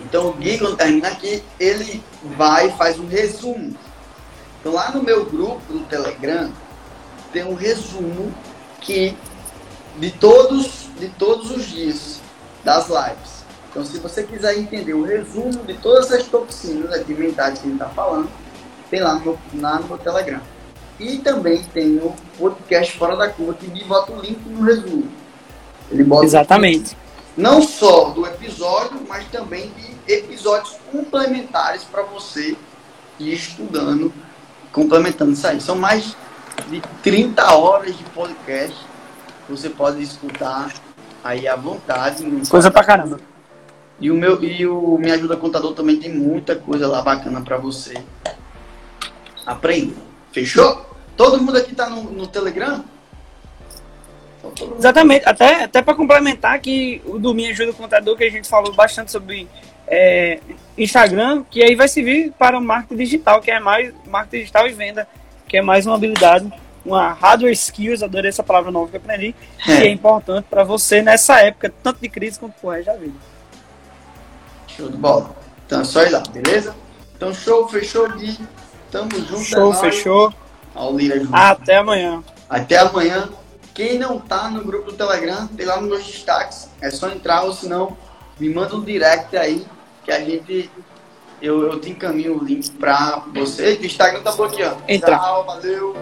[0.02, 2.04] Então o Gui, quando termina aqui, ele
[2.38, 3.76] vai e faz um resumo.
[4.62, 6.52] Então lá no meu grupo do Telegram,
[7.34, 8.32] tem um resumo
[8.80, 9.18] que
[9.98, 12.22] de todos, de todos os dias
[12.64, 13.44] das lives.
[13.70, 17.82] Então se você quiser entender o resumo de todas as toxinas mentais que a gente
[17.82, 18.30] está falando,
[18.90, 20.42] tem lá no, lá no meu Telegram.
[21.00, 25.10] E também tem o podcast Fora da Curva, que me bota o link no resumo.
[25.90, 26.96] Ele bota Exatamente.
[27.36, 32.56] não só do episódio, mas também de episódios complementares para você
[33.20, 34.14] ir estudando,
[34.72, 35.60] complementando isso aí.
[35.60, 36.16] São mais
[36.70, 38.76] de 30 horas de podcast.
[39.50, 40.72] você pode escutar
[41.24, 42.24] aí à vontade.
[42.50, 43.20] Coisa pra caramba.
[44.00, 47.58] E o meu e o Me Ajuda Contador também tem muita coisa lá bacana pra
[47.58, 47.94] você
[49.46, 49.96] aprender.
[50.32, 50.90] Fechou?
[51.16, 52.84] Todo mundo aqui tá no, no Telegram?
[54.40, 58.50] Então, Exatamente, até, até para complementar que o do Me Ajuda Contador, que a gente
[58.50, 59.48] falou bastante sobre
[59.88, 60.40] é,
[60.78, 64.74] Instagram, que aí vai servir para o marketing digital, que é mais marketing digital e
[64.74, 65.08] venda,
[65.48, 66.52] que é mais uma habilidade,
[66.86, 71.02] uma hardware skills, adorei essa palavra nova que eu aprendi, que é importante para você
[71.02, 73.16] nessa época, tanto de crise quanto pro resto da vida.
[74.68, 75.36] Show de bola.
[75.66, 76.76] Então é só ir lá, beleza?
[77.16, 78.40] Então show, fechou de.
[78.90, 79.44] Tamo junto.
[79.44, 80.34] Show, é fechou.
[80.74, 81.22] Ao Lira.
[81.32, 82.24] Até amanhã.
[82.50, 83.30] Até amanhã.
[83.74, 86.70] Quem não tá no grupo do Telegram, tem lá nos meus destaques.
[86.82, 87.96] É só entrar, ou senão
[88.42, 89.64] me manda um direct aí
[90.04, 90.68] que a gente.
[91.40, 93.78] Eu, eu te encaminho o link pra você.
[93.80, 94.82] O Instagram tá bloqueando.
[94.88, 95.18] Entra.
[95.18, 95.96] Tchau, valeu.